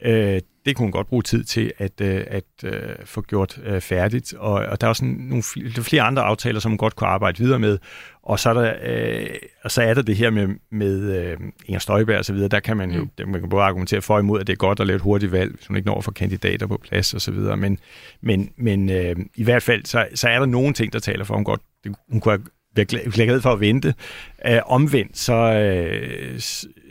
Øh, 0.03 0.41
det 0.69 0.77
kunne 0.77 0.85
hun 0.85 0.93
godt 0.93 1.07
bruge 1.07 1.23
tid 1.23 1.45
til 1.45 1.73
at, 1.79 2.01
øh, 2.01 2.25
at 2.27 2.45
uh, 2.65 2.71
få 3.05 3.23
gjort 3.23 3.59
uh, 3.71 3.81
færdigt. 3.81 4.35
Og, 4.35 4.53
og 4.53 4.81
der 4.81 4.87
er 4.87 4.89
også 4.89 5.05
nogle 5.05 5.43
flere, 5.83 6.03
andre 6.03 6.23
aftaler, 6.23 6.61
som 6.61 6.71
hun 6.71 6.79
godt 6.79 6.97
kunne 6.97 7.09
arbejde 7.09 7.39
videre 7.39 7.59
med. 7.59 7.79
Og 8.23 8.39
så 8.39 8.51
er 8.51 8.55
der, 8.55 8.75
uh, 9.31 9.37
og 9.65 9.71
så 9.71 9.83
er 9.83 9.95
der 9.95 10.03
det 10.03 10.17
her 10.17 10.31
med, 10.31 10.49
med 10.71 11.35
uh, 11.37 11.47
Inger 11.67 11.79
Støjberg 11.79 12.19
og 12.19 12.25
så 12.25 12.33
videre. 12.33 12.49
Der 12.49 12.61
kan 12.61 12.77
man 12.77 12.91
jo 12.91 13.03
mm. 13.03 13.31
man 13.31 13.41
kan 13.41 13.49
både 13.49 13.63
argumentere 13.63 14.03
for 14.03 14.15
og 14.15 14.21
imod, 14.21 14.41
at 14.41 14.47
det 14.47 14.53
er 14.53 14.57
godt 14.57 14.81
at 14.81 14.87
lave 14.87 14.97
et 14.97 15.03
hurtigt 15.03 15.33
valg, 15.33 15.55
hvis 15.55 15.67
hun 15.67 15.77
ikke 15.77 15.87
når 15.87 15.99
at 15.99 16.05
få 16.05 16.11
kandidater 16.11 16.67
på 16.67 16.81
plads 16.89 17.15
og 17.15 17.21
så 17.21 17.31
videre. 17.31 17.57
Men, 17.57 17.79
men, 18.21 18.51
men 18.57 18.91
uh, 18.91 19.25
i 19.35 19.45
hvert 19.45 19.63
fald, 19.63 19.85
så, 19.85 20.07
så 20.15 20.29
er 20.29 20.39
der 20.39 20.47
nogle 20.47 20.73
ting, 20.73 20.93
der 20.93 20.99
taler 20.99 21.25
for, 21.25 21.35
at 21.35 21.39
hun 21.39 21.45
godt 21.45 21.61
hun 22.11 22.21
kunne 22.21 22.33
have 22.33 22.45
bliver 22.87 23.27
glad 23.27 23.41
for 23.41 23.51
at 23.51 23.61
vente. 23.61 23.95
Uh, 24.49 24.73
omvendt, 24.73 25.19
så, 25.19 25.35
uh, 26.35 26.39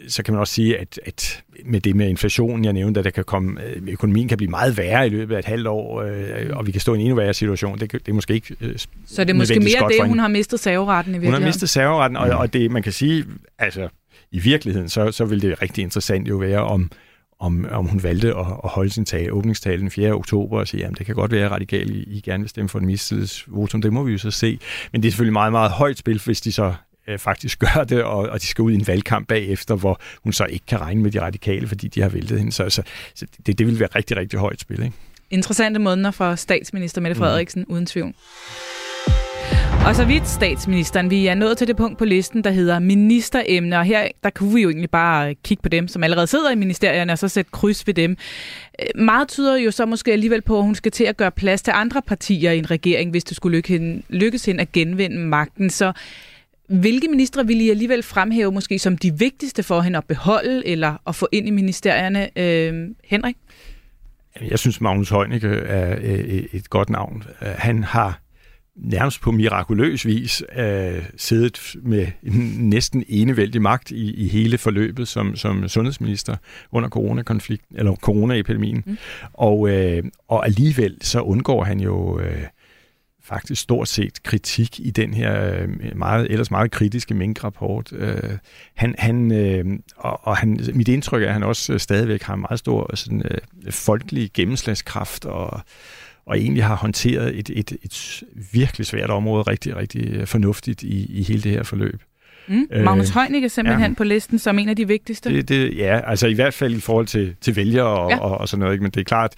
så 0.08 0.23
kan 0.23 0.34
man 0.34 0.39
også 0.39 0.54
sige, 0.54 0.78
at, 0.78 1.00
at 1.06 1.43
med 1.65 1.82
det 1.82 1.95
med 1.95 2.10
inflationen, 2.10 2.65
jeg 2.65 2.73
nævnte, 2.73 3.00
at 3.00 3.04
der 3.06 3.12
kan 3.12 3.23
komme, 3.23 3.62
øh, 3.63 3.82
økonomien 3.88 4.28
kan 4.28 4.38
blive 4.38 4.50
meget 4.50 4.78
værre 4.78 5.08
i 5.08 5.10
løbet 5.10 5.36
af 5.36 5.39
et 5.39 5.45
halvt 5.45 5.67
år, 5.67 6.02
øh, 6.02 6.58
og 6.58 6.67
vi 6.67 6.71
kan 6.71 6.82
stå 6.82 6.93
i 6.93 6.95
en 6.95 7.02
endnu 7.02 7.15
værre 7.15 7.34
situation. 7.34 7.80
Det, 7.80 7.91
det 7.91 8.08
er 8.08 8.13
måske 8.13 8.34
ikke 8.34 8.56
øh, 8.62 8.76
Så 9.06 9.23
det 9.23 9.30
er 9.30 9.34
måske 9.34 9.60
mere 9.60 9.89
det, 9.89 10.08
hun 10.08 10.19
har 10.19 10.28
mistet 10.28 10.60
serveretten 10.60 11.12
i 11.12 11.17
virkeligheden? 11.17 11.36
Hun 11.36 11.43
har 11.43 11.47
mistet 11.47 11.69
serveretten, 11.69 12.17
og, 12.17 12.30
og 12.30 12.54
det, 12.54 12.71
man 12.71 12.84
kan 12.84 12.91
sige, 12.91 13.26
altså 13.60 13.89
i 14.32 14.39
virkeligheden, 14.39 14.89
så, 14.89 15.12
så 15.12 15.26
vil 15.26 15.41
det 15.41 15.62
rigtig 15.62 15.82
interessant 15.82 16.30
jo 16.30 16.36
være, 16.36 16.60
om, 16.60 16.91
om, 17.39 17.67
om 17.71 17.86
hun 17.86 18.04
valgte 18.04 18.28
at, 18.28 18.45
at 18.63 18.69
holde 18.69 18.89
sin 18.89 19.06
tale, 19.06 19.32
åbningstale 19.32 19.82
den 19.82 19.91
4. 19.91 20.12
oktober 20.12 20.60
og 20.60 20.67
sige, 20.67 20.86
at 20.86 20.97
det 20.97 21.06
kan 21.06 21.15
godt 21.15 21.32
være, 21.32 21.45
at 21.45 21.52
radikale 21.52 21.93
I, 21.93 22.04
I 22.04 22.21
gerne 22.21 22.43
vil 22.43 22.50
stemme 22.50 22.69
for 22.69 22.80
en 22.80 22.86
mistillidsvotum. 22.86 23.82
Det 23.82 23.93
må 23.93 24.04
vi 24.04 24.12
jo 24.12 24.17
så 24.17 24.32
se. 24.32 24.60
Men 24.91 25.04
det 25.04 25.08
er 25.08 25.12
selvfølgelig 25.12 25.34
meget, 25.34 25.52
meget 25.52 25.71
højt 25.71 25.97
spil, 25.97 26.21
hvis 26.26 26.41
de 26.41 26.52
så 26.52 26.73
øh, 27.08 27.19
faktisk 27.19 27.60
gør 27.65 27.84
det, 27.84 28.04
og, 28.04 28.17
og 28.17 28.41
de 28.41 28.45
skal 28.45 28.62
ud 28.62 28.71
i 28.71 28.76
en 28.76 28.88
valgkamp 28.88 29.28
bagefter, 29.28 29.76
hvor 29.76 30.02
hun 30.23 30.34
så 30.34 30.45
ikke 30.45 30.65
kan 30.65 30.82
regne 30.82 31.02
med 31.02 31.12
de 31.12 31.21
radikale, 31.21 31.67
fordi 31.67 31.88
de 31.88 32.02
har 32.02 32.10
væltet 32.10 32.38
hende. 32.38 32.52
Så, 32.52 32.69
så, 32.69 32.84
så 33.15 33.26
det, 33.45 33.60
det 33.60 33.67
vil 33.67 33.80
være 33.80 33.89
rigtig, 33.95 34.17
rigtig 34.17 34.39
højt 34.39 34.60
spil. 34.60 34.84
Ikke? 34.84 34.95
Interessante 35.30 35.80
måneder 35.80 36.12
for 36.12 36.36
statsminister 36.36 37.02
Mette 37.02 37.13
mm. 37.13 37.19
Frederiksen, 37.19 37.65
mm. 37.67 37.73
uden 37.73 37.86
tvivl. 37.86 38.13
Og 39.88 39.95
så 39.95 40.06
vidt 40.06 40.28
statsministeren, 40.28 41.10
vi 41.10 41.28
er 41.28 41.36
nået 41.36 41.58
til 41.58 41.67
det 41.67 41.78
punkt 41.78 41.97
på 41.97 42.06
listen, 42.06 42.43
der 42.43 42.50
hedder 42.50 42.80
ministeremne, 42.80 43.78
og 43.78 43.86
her 43.86 44.08
der 44.23 44.30
kunne 44.30 44.54
vi 44.54 44.62
jo 44.62 44.69
egentlig 44.69 44.89
bare 44.89 45.30
øh, 45.30 45.36
kigge 45.43 45.62
på 45.62 45.69
dem, 45.69 45.88
som 45.88 46.04
allerede 46.04 46.28
sidder 46.28 46.52
i 46.52 46.56
ministerierne, 46.56 47.13
og 47.13 47.17
så 47.17 47.28
sætte 47.28 47.52
kryds 47.52 47.88
ved 47.88 47.93
dem. 47.93 48.17
Øh, 48.82 49.02
meget 49.02 49.28
tyder 49.28 49.58
jo 49.58 49.71
så 49.71 49.86
måske 49.86 50.13
alligevel 50.13 50.41
på, 50.41 50.58
at 50.58 50.63
hun 50.63 50.76
skal 50.76 50.91
til 50.91 51.04
at 51.04 51.17
gøre 51.17 51.32
plads 51.32 51.62
til 51.62 51.71
andre 51.76 52.02
partier 52.02 52.52
i 52.52 52.58
en 52.58 52.71
regering, 52.71 53.12
hvis 53.12 53.23
det 53.23 53.38
skulle 53.38 53.62
lykkes 54.10 54.45
hende 54.45 54.62
at 54.62 54.71
genvinde 54.71 55.17
magten. 55.17 55.69
Så 55.69 55.91
hvilke 56.69 57.08
ministre 57.08 57.47
vil 57.47 57.62
I 57.62 57.69
alligevel 57.69 58.04
fremhæve 58.04 58.52
måske 58.52 58.80
som 58.80 58.97
de 58.97 59.17
vigtigste 59.19 59.63
for 59.63 59.82
hende 59.82 59.97
at 59.97 60.06
beholde 60.06 60.67
eller 60.67 60.95
at 61.08 61.15
få 61.15 61.28
ind 61.32 61.47
i 61.47 61.52
ministerierne? 61.52 62.39
Øh, 62.39 62.89
Henrik? 63.04 63.36
Jeg 64.50 64.60
synes, 64.60 64.82
Magnus 64.82 65.10
Heunicke 65.10 65.47
er 65.47 65.97
øh, 66.02 66.43
et 66.54 66.69
godt 66.69 66.89
navn. 66.89 67.23
Han 67.41 67.84
har 67.84 68.19
nærmest 68.77 69.21
på 69.21 69.31
mirakuløs 69.31 70.05
vis 70.05 70.43
øh, 70.57 71.03
siddet 71.17 71.75
med 71.83 72.07
en 72.23 72.33
næsten 72.57 73.03
enevældig 73.07 73.61
magt 73.61 73.91
i, 73.91 74.13
i 74.13 74.27
hele 74.27 74.57
forløbet 74.57 75.07
som, 75.07 75.35
som 75.35 75.67
sundhedsminister 75.67 76.35
under 76.71 76.89
coronakonflikt 76.89 77.65
eller 77.75 77.95
coronaepidemien. 77.95 78.83
Mm. 78.85 78.97
Og, 79.33 79.69
øh, 79.69 80.03
og 80.27 80.45
alligevel 80.45 80.97
så 81.01 81.21
undgår 81.21 81.63
han 81.63 81.79
jo 81.79 82.19
øh, 82.19 82.43
faktisk 83.27 83.61
stort 83.61 83.87
set 83.87 84.23
kritik 84.23 84.79
i 84.79 84.91
den 84.91 85.13
her 85.13 85.53
øh, 85.53 85.69
meget, 85.95 86.27
ellers 86.31 86.51
meget 86.51 86.71
kritiske 86.71 87.13
minkrapport. 87.13 87.93
Øh, 87.93 88.37
han, 88.75 88.95
han, 88.97 89.31
øh, 89.31 89.65
og, 89.97 90.27
og 90.27 90.37
han, 90.37 90.59
mit 90.73 90.87
indtryk 90.87 91.23
er, 91.23 91.27
at 91.27 91.33
han 91.33 91.43
også 91.43 91.77
stadigvæk 91.77 92.21
har 92.23 92.33
en 92.33 92.39
meget 92.39 92.59
stor 92.59 92.95
sådan, 92.95 93.21
øh, 93.31 93.71
folkelig 93.71 94.31
gennemslagskraft 94.33 95.25
og 95.25 95.61
og 96.27 96.37
egentlig 96.37 96.63
har 96.63 96.75
håndteret 96.75 97.39
et, 97.39 97.49
et, 97.49 97.71
et 97.83 98.23
virkelig 98.51 98.87
svært 98.87 99.09
område 99.09 99.41
rigtig, 99.41 99.75
rigtig 99.75 100.27
fornuftigt 100.27 100.83
i, 100.83 101.19
i 101.19 101.23
hele 101.23 101.41
det 101.41 101.51
her 101.51 101.63
forløb. 101.63 102.01
Mm. 102.47 102.67
Magnus 102.83 103.09
Heunicke 103.09 103.45
er 103.45 103.49
simpelthen 103.49 103.91
ja. 103.91 103.95
på 103.95 104.03
listen 104.03 104.39
som 104.39 104.59
en 104.59 104.69
af 104.69 104.75
de 104.75 104.87
vigtigste. 104.87 105.33
Det, 105.33 105.49
det, 105.49 105.77
ja, 105.77 106.01
altså 106.09 106.27
i 106.27 106.33
hvert 106.33 106.53
fald 106.53 106.75
i 106.75 106.79
forhold 106.79 107.07
til, 107.07 107.35
til 107.41 107.55
vælgere 107.55 107.87
og, 107.87 108.11
ja. 108.11 108.17
og, 108.17 108.37
og 108.37 108.49
sådan 108.49 108.59
noget. 108.59 108.73
Ikke? 108.73 108.83
Men 108.83 108.91
det 108.91 108.99
er 108.99 109.03
klart, 109.03 109.33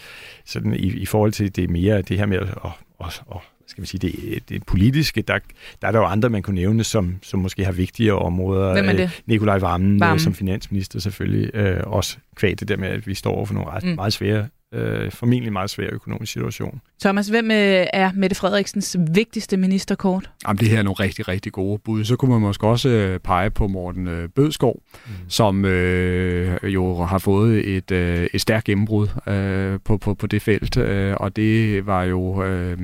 sådan 0.46 0.74
i, 0.74 0.88
i 0.88 1.06
forhold 1.06 1.32
til 1.32 1.56
det 1.56 1.70
mere 1.70 2.02
det 2.02 2.18
her 2.18 2.26
med 2.26 2.38
at, 2.38 2.48
og, 2.56 2.72
og, 3.00 3.12
og, 3.28 3.42
skal 3.68 3.82
vi 3.82 3.88
sige, 3.88 4.10
det, 4.10 4.50
det 4.50 4.66
politiske, 4.66 5.22
der, 5.22 5.40
der 5.82 5.88
er 5.88 5.92
der 5.92 6.00
jo 6.00 6.06
andre, 6.06 6.30
man 6.30 6.42
kunne 6.42 6.56
nævne, 6.56 6.84
som, 6.84 7.16
som 7.22 7.40
måske 7.40 7.66
har 7.66 7.72
vigtigere 7.72 8.20
områder. 8.20 8.74
Hvem 8.74 8.90
er 8.90 8.94
det? 8.94 9.22
Nikolaj 9.26 9.58
Vammen, 9.58 10.00
Vammen. 10.00 10.20
som 10.20 10.34
finansminister 10.34 11.00
selvfølgelig, 11.00 11.56
øh, 11.56 11.84
også 11.86 12.18
kvæg 12.36 12.60
det 12.60 12.68
der 12.68 12.78
med, 12.78 12.88
at 12.88 13.08
vi 13.08 13.14
står 13.14 13.32
over 13.32 13.46
for 13.46 13.54
nogle 13.54 13.70
ret, 13.70 13.84
mm. 13.84 13.90
meget 13.90 14.14
svære 14.14 14.48
øh, 14.74 15.12
formentlig 15.12 15.54
meget 15.54 15.70
svær 15.70 15.88
økonomisk 15.92 16.34
situation. 16.34 16.82
Thomas, 17.02 17.28
hvem 17.28 17.52
øh, 17.52 17.86
er 17.94 18.12
Mette 18.16 18.36
Frederiksens 18.36 18.98
vigtigste 19.14 19.58
ministerkort? 19.58 20.30
Jamen, 20.48 20.60
det 20.60 20.70
her 20.70 20.78
er 20.78 20.84
nogle 20.84 20.96
rigtig, 21.00 21.28
rigtig 21.28 21.52
gode 21.52 21.80
bud. 21.80 22.04
Så 22.04 22.16
kunne 22.16 22.32
man 22.32 22.42
måske 22.42 22.68
også 22.68 22.90
øh, 22.90 23.20
pege 23.20 23.50
på 23.50 23.68
Morten 23.68 24.08
øh, 24.08 24.30
Bødskov, 24.30 24.82
mm. 25.06 25.12
som 25.28 25.66
øh, 25.66 26.74
jo 26.74 27.04
har 27.04 27.18
fået 27.18 27.78
et, 27.78 27.92
øh, 27.92 28.28
et 28.34 28.42
stærkt 28.42 28.66
gennembrud 28.66 29.08
øh, 29.28 29.80
på, 29.86 29.98
på, 29.98 30.14
på 30.14 30.28
det 30.28 30.42
felt, 30.42 30.78
øh, 30.78 31.16
og 31.20 31.36
det 31.36 31.86
var 31.86 32.04
jo... 32.04 32.44
Øh, 32.44 32.78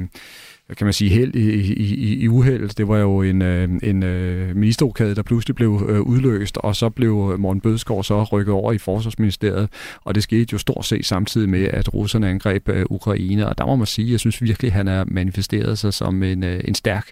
kan 0.77 0.85
man 0.85 0.93
sige, 0.93 1.11
held 1.11 1.35
i, 1.35 1.73
i, 1.73 2.23
i 2.23 2.27
uheld. 2.27 2.69
Det 2.69 2.87
var 2.87 2.97
jo 2.97 3.21
en, 3.21 3.41
øh, 3.41 3.69
en 3.83 4.03
øh, 4.03 4.55
ministerrokade, 4.55 5.15
der 5.15 5.23
pludselig 5.23 5.55
blev 5.55 5.85
øh, 5.89 6.01
udløst, 6.01 6.57
og 6.57 6.75
så 6.75 6.89
blev 6.89 7.35
Morten 7.39 7.61
Bødskov 7.61 8.03
så 8.03 8.23
rykket 8.23 8.53
over 8.53 8.71
i 8.71 8.77
Forsvarsministeriet, 8.77 9.69
og 10.03 10.15
det 10.15 10.23
skete 10.23 10.47
jo 10.53 10.57
stort 10.57 10.85
set 10.85 11.05
samtidig 11.05 11.49
med, 11.49 11.63
at 11.63 11.93
russerne 11.93 12.29
angreb 12.29 12.69
Ukraine, 12.89 13.47
og 13.47 13.57
der 13.57 13.65
må 13.65 13.75
man 13.75 13.87
sige, 13.87 14.11
jeg 14.11 14.19
synes 14.19 14.41
virkelig, 14.41 14.73
han 14.73 14.87
har 14.87 15.05
manifesteret 15.07 15.77
sig 15.77 15.93
som 15.93 16.23
en, 16.23 16.43
en 16.43 16.75
stærk 16.75 17.11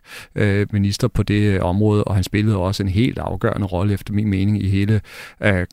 minister 0.71 1.07
på 1.07 1.23
det 1.23 1.59
område, 1.61 2.03
og 2.03 2.15
han 2.15 2.23
spillede 2.23 2.57
også 2.57 2.83
en 2.83 2.89
helt 2.89 3.17
afgørende 3.17 3.67
rolle, 3.67 3.93
efter 3.93 4.13
min 4.13 4.29
mening, 4.29 4.63
i 4.63 4.69
hele 4.69 5.01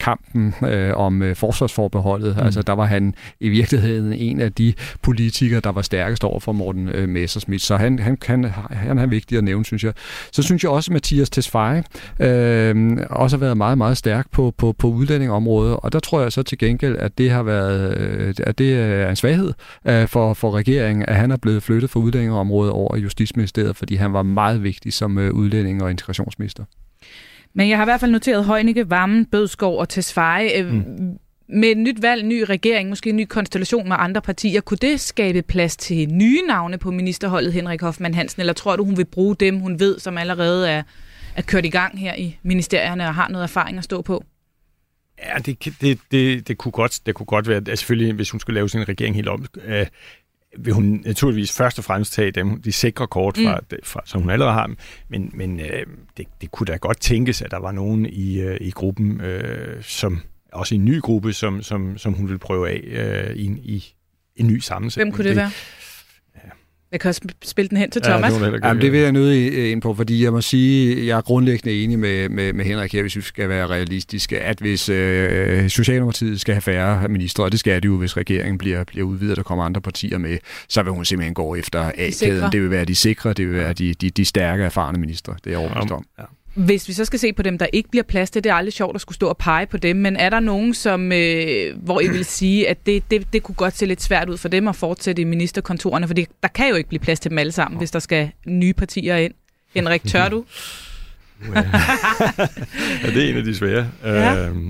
kampen 0.01 0.55
om 0.95 1.23
forsvarsforbeholdet. 1.35 2.37
Mm. 2.37 2.43
Altså, 2.43 2.63
der 2.63 2.73
var 2.73 2.87
han 2.87 3.15
i 3.41 3.49
virkeligheden 3.49 4.13
en 4.13 4.41
af 4.41 4.53
de 4.53 4.73
politikere, 5.03 5.61
der 5.61 5.73
var 5.73 5.83
stærkest 5.83 6.25
over 6.25 6.41
for 6.41 6.53
Morten 6.53 7.11
Messersmith 7.13 7.70
så 7.71 7.77
han, 7.77 7.99
han, 7.99 8.17
kan, 8.17 8.45
han 8.71 8.99
er 8.99 9.07
vigtig 9.07 9.39
at 9.39 9.45
nævne, 9.45 9.65
synes 9.65 9.85
jeg. 9.85 9.93
Så 10.33 10.43
synes 10.43 10.63
jeg 10.63 10.71
også, 10.71 10.91
at 10.91 10.93
Mathias 10.93 11.31
Tesfaye 11.31 11.83
øh, 12.21 12.97
også 13.11 13.37
har 13.37 13.41
været 13.41 13.57
meget, 13.57 13.79
meget 13.79 13.97
stærk 13.97 14.31
på, 14.31 14.55
på, 14.59 14.73
på 14.73 14.89
udlændingområdet, 14.89 15.77
og 15.77 15.93
der 15.93 16.01
tror 16.01 16.21
jeg 16.21 16.33
så 16.33 16.43
til 16.43 16.59
gengæld, 16.59 16.97
at 16.99 17.19
det 17.19 17.31
har 17.31 17.43
været 17.43 17.97
øh, 17.99 18.35
at 18.41 18.59
det 18.59 18.75
er 18.75 19.11
en 19.11 19.17
svaghed 19.17 19.53
øh, 19.85 20.09
for, 20.09 20.35
for 20.35 20.51
regeringen, 20.51 21.05
at 21.09 21.17
han 21.17 21.31
er 21.31 21.37
blevet 21.37 21.63
flyttet 21.63 21.91
fra 21.91 22.01
udlændingområdet 22.01 22.73
over 22.73 22.97
Justitsministeriet, 22.97 23.77
fordi 23.77 23.95
han 23.95 24.13
var 24.13 24.23
meget 24.23 24.63
vigtig 24.63 24.93
som 24.93 25.19
øh, 25.19 25.31
udlænding- 25.31 25.83
og 25.83 25.91
integrationsminister. 25.91 26.65
Men 27.55 27.69
jeg 27.69 27.79
har 27.79 27.85
i 27.85 27.91
hvert 27.91 28.01
fald 28.01 28.13
noteret 28.13 28.45
Højnike, 28.45 28.91
Vammen, 28.91 29.27
Bødskov 29.27 29.79
og 29.79 29.89
Tesfaye. 29.89 30.63
Mm 30.63 31.19
med 31.53 31.69
et 31.69 31.79
nyt 31.79 32.03
valg, 32.03 32.25
ny 32.25 32.43
regering, 32.43 32.89
måske 32.89 33.11
en 33.11 33.17
ny 33.17 33.25
konstellation 33.25 33.89
med 33.89 33.97
andre 33.99 34.21
partier, 34.23 34.61
kunne 34.61 34.79
det 34.81 35.01
skabe 35.01 35.43
plads 35.43 35.77
til 35.77 36.09
nye 36.09 36.43
navne 36.49 36.79
på 36.79 36.91
ministerholdet, 36.91 37.53
Henrik 37.53 37.81
Hoffmann 37.81 38.15
Hansen, 38.15 38.41
eller 38.41 38.53
tror 38.53 38.77
du, 38.77 38.85
hun 38.85 38.97
vil 38.97 39.05
bruge 39.05 39.37
dem, 39.37 39.59
hun 39.59 39.81
ved, 39.81 39.99
som 39.99 40.19
allerede 40.19 40.71
er, 40.71 40.83
er 41.37 41.43
kørt 41.43 41.65
i 41.65 41.69
gang 41.69 41.99
her 41.99 42.15
i 42.15 42.39
ministerierne 42.43 43.07
og 43.07 43.15
har 43.15 43.29
noget 43.29 43.45
erfaring 43.45 43.79
at 43.79 43.85
stå 43.85 44.03
på? 44.03 44.25
Ja, 45.19 45.39
det, 45.39 45.65
det, 45.81 45.99
det, 46.11 46.49
det, 46.49 46.59
kunne, 46.59 46.73
godt, 46.73 47.01
det 47.07 47.15
kunne 47.15 47.27
godt 47.27 47.49
være, 47.49 47.63
at 47.69 47.79
selvfølgelig, 47.79 48.15
hvis 48.15 48.31
hun 48.31 48.41
skulle 48.41 48.55
lave 48.55 48.69
sin 48.69 48.89
regering 48.89 49.15
helt 49.15 49.29
om, 49.29 49.47
øh, 49.65 49.87
vil 50.59 50.73
hun 50.73 51.03
naturligvis 51.07 51.57
først 51.57 51.79
og 51.79 51.85
fremmest 51.85 52.13
tage 52.13 52.31
dem, 52.31 52.63
de 52.63 52.73
sikre 52.73 53.07
kort, 53.07 53.37
fra, 53.37 53.61
mm. 53.71 53.79
fra, 53.85 54.01
som 54.05 54.21
hun 54.21 54.31
allerede 54.31 54.53
har, 54.53 54.71
men, 55.09 55.31
men 55.35 55.61
øh, 55.61 55.87
det, 56.17 56.27
det 56.41 56.51
kunne 56.51 56.67
da 56.67 56.77
godt 56.77 57.01
tænkes, 57.01 57.43
at 57.43 57.51
der 57.51 57.59
var 57.59 57.73
nogen 57.73 58.07
i, 58.07 58.41
øh, 58.41 58.57
i 58.61 58.71
gruppen, 58.71 59.21
øh, 59.21 59.83
som 59.83 60.23
også 60.53 60.75
en 60.75 60.85
ny 60.85 61.01
gruppe, 61.01 61.33
som, 61.33 61.63
som, 61.63 61.99
som 61.99 62.13
hun 62.13 62.29
vil 62.29 62.39
prøve 62.39 62.71
af 62.71 62.81
øh, 62.87 63.37
i, 63.37 63.45
i 63.47 63.85
en 64.37 64.47
ny 64.47 64.59
sammensætning. 64.59 65.11
Hvem 65.11 65.17
kunne 65.17 65.29
det 65.29 65.37
være? 65.37 65.51
Jeg 66.93 67.01
kan 67.01 67.09
også 67.09 67.21
spille 67.45 67.69
den 67.69 67.77
hen 67.77 67.91
til 67.91 68.03
Thomas. 68.03 68.33
Ja, 68.33 68.51
det, 68.51 68.61
Jamen, 68.65 68.83
det 68.83 68.93
vil 68.93 69.01
jeg 69.01 69.13
nødt 69.13 69.55
ind 69.55 69.83
på, 69.83 69.95
fordi 69.95 70.25
jeg 70.25 70.33
må 70.33 70.41
sige, 70.41 71.07
jeg 71.07 71.17
er 71.17 71.21
grundlæggende 71.21 71.85
enig 71.85 71.99
med, 71.99 72.29
med, 72.29 72.53
med 72.53 72.65
Henrik 72.65 72.93
her, 72.93 73.03
hvis 73.03 73.17
vi 73.17 73.21
skal 73.21 73.49
være 73.49 73.67
realistiske, 73.67 74.41
at 74.41 74.59
hvis 74.59 74.89
øh, 74.89 75.69
Socialdemokratiet 75.69 76.41
skal 76.41 76.55
have 76.55 76.63
færre 76.63 77.09
ministre, 77.09 77.45
og 77.45 77.53
det 77.53 77.61
skal 77.61 77.83
det 77.83 77.89
jo, 77.89 77.97
hvis 77.97 78.17
regeringen 78.17 78.59
bliver, 78.59 78.85
bliver 78.85 79.07
udvidet, 79.07 79.31
og 79.31 79.37
der 79.37 79.43
kommer 79.43 79.65
andre 79.65 79.81
partier 79.81 80.19
med, 80.19 80.39
så 80.69 80.83
vil 80.83 80.93
hun 80.93 81.05
simpelthen 81.05 81.35
gå 81.35 81.55
efter 81.55 81.93
A-kæden. 81.97 82.53
Det 82.53 82.63
vil 82.63 82.71
være 82.71 82.85
de 82.85 82.95
sikre, 82.95 83.33
det 83.33 83.47
vil 83.49 83.55
være 83.55 83.73
de, 83.73 83.95
de, 83.95 84.11
de 84.11 84.25
stærke, 84.25 84.65
erfarne 84.65 84.99
ministre. 84.99 85.35
Det 85.45 85.47
er 85.47 85.51
jeg 85.51 85.59
overbevist 85.59 85.93
om. 85.93 86.05
Ja. 86.19 86.25
Hvis 86.65 86.89
vi 86.89 86.93
så 86.93 87.05
skal 87.05 87.19
se 87.19 87.33
på 87.33 87.43
dem, 87.43 87.59
der 87.59 87.67
ikke 87.73 87.91
bliver 87.91 88.03
plads 88.03 88.31
til, 88.31 88.45
det 88.45 88.51
er 88.51 88.55
aldrig 88.55 88.73
sjovt 88.73 88.95
at 88.95 89.01
skulle 89.01 89.15
stå 89.15 89.29
og 89.29 89.37
pege 89.37 89.67
på 89.67 89.77
dem, 89.77 89.97
men 89.97 90.17
er 90.17 90.31
der 90.31 90.41
nogen, 90.41 90.75
som, 90.75 91.13
øh, 91.13 91.79
hvor 91.83 92.01
I 92.01 92.09
vil 92.09 92.25
sige, 92.25 92.69
at 92.69 92.87
det, 92.87 93.11
det, 93.11 93.33
det 93.33 93.43
kunne 93.43 93.55
godt 93.55 93.77
se 93.77 93.87
lidt 93.87 94.03
svært 94.03 94.29
ud 94.29 94.37
for 94.37 94.49
dem 94.49 94.69
at 94.69 94.77
fortsætte 94.77 95.23
i 95.23 95.25
ministerkontorerne, 95.25 96.07
for 96.07 96.15
der 96.15 96.49
kan 96.55 96.69
jo 96.69 96.75
ikke 96.75 96.89
blive 96.89 97.01
plads 97.01 97.21
til 97.21 97.31
dem 97.31 97.39
alle 97.39 97.53
sammen, 97.53 97.79
hvis 97.79 97.91
der 97.91 97.99
skal 97.99 98.31
nye 98.47 98.73
partier 98.73 99.17
ind. 99.17 99.35
Henrik, 99.75 100.03
tør 100.05 100.29
du? 100.29 100.45
ja, 101.55 103.11
det 103.15 103.25
er 103.25 103.31
en 103.31 103.37
af 103.37 103.45
de 103.45 103.55
svære. 103.55 103.91
Ja. 104.05 104.47
Øhm, 104.47 104.69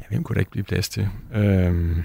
ja, 0.00 0.04
hvem 0.08 0.22
kunne 0.22 0.34
der 0.34 0.40
ikke 0.40 0.50
blive 0.50 0.64
plads 0.64 0.88
til? 0.88 1.08
Øhm, 1.34 2.02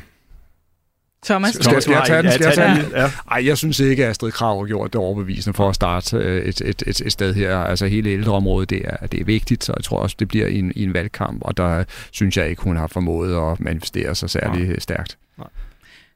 Thomas? 1.26 1.54
Skal, 1.54 1.82
skal, 1.82 1.94
jeg 1.94 2.04
tage 2.06 2.24
den? 2.24 2.32
Skal 2.32 2.46
jeg 2.46 2.54
tage 2.54 2.76
den? 2.76 2.92
Ja. 2.92 3.12
Ej, 3.32 3.46
jeg 3.46 3.58
synes 3.58 3.80
ikke, 3.80 4.04
at 4.04 4.10
Astrid 4.10 4.32
Krav 4.32 4.60
har 4.60 4.66
gjort 4.66 4.94
det 4.94 5.02
overbevisende 5.02 5.56
for 5.56 5.70
at 5.70 5.76
starte 5.76 6.18
øh, 6.18 6.46
et, 6.46 6.62
et, 6.62 6.84
et, 6.88 7.02
et 7.02 7.12
sted 7.12 7.34
her. 7.34 7.58
Altså 7.58 7.88
hele 7.88 8.10
ældreområdet, 8.10 8.70
det 8.70 8.82
er, 8.86 9.08
det 9.08 9.22
er 9.22 9.26
vigtigt, 9.26 9.64
så 9.64 9.74
jeg 9.78 9.84
tror 9.84 9.98
også, 9.98 10.16
det 10.20 10.28
bliver 10.28 10.48
i 10.48 10.60
en, 10.60 10.72
i 10.76 10.84
en 10.84 10.94
valgkamp, 10.94 11.42
og 11.42 11.58
der 11.58 11.84
synes 12.12 12.38
jeg 12.38 12.50
ikke, 12.50 12.62
hun 12.62 12.78
har 12.78 12.88
formået 12.88 13.52
at 13.52 13.60
manifestere 13.60 14.16
sig 14.16 14.30
særlig 14.30 14.68
Nej. 14.68 14.80
stærkt. 14.80 15.18
Nej. 15.38 15.48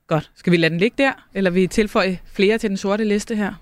Godt. 0.07 0.29
Skal 0.35 0.51
vi 0.51 0.57
lade 0.57 0.69
den 0.69 0.79
ligge 0.79 1.03
der, 1.03 1.11
eller 1.33 1.51
vi 1.51 1.67
tilføje 1.67 2.19
flere 2.33 2.57
til 2.57 2.69
den 2.69 2.77
sorte 2.77 3.03
liste 3.03 3.35
her? 3.35 3.53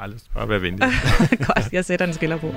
Ej, 0.00 0.06
lad 0.06 0.16
os 0.16 0.22
bare 0.34 0.48
være 0.48 0.62
venlig. 0.62 0.80
Godt, 1.46 1.72
jeg 1.72 1.84
sætter 1.84 2.06
en 2.06 2.12
skiller 2.12 2.36
på. 2.36 2.54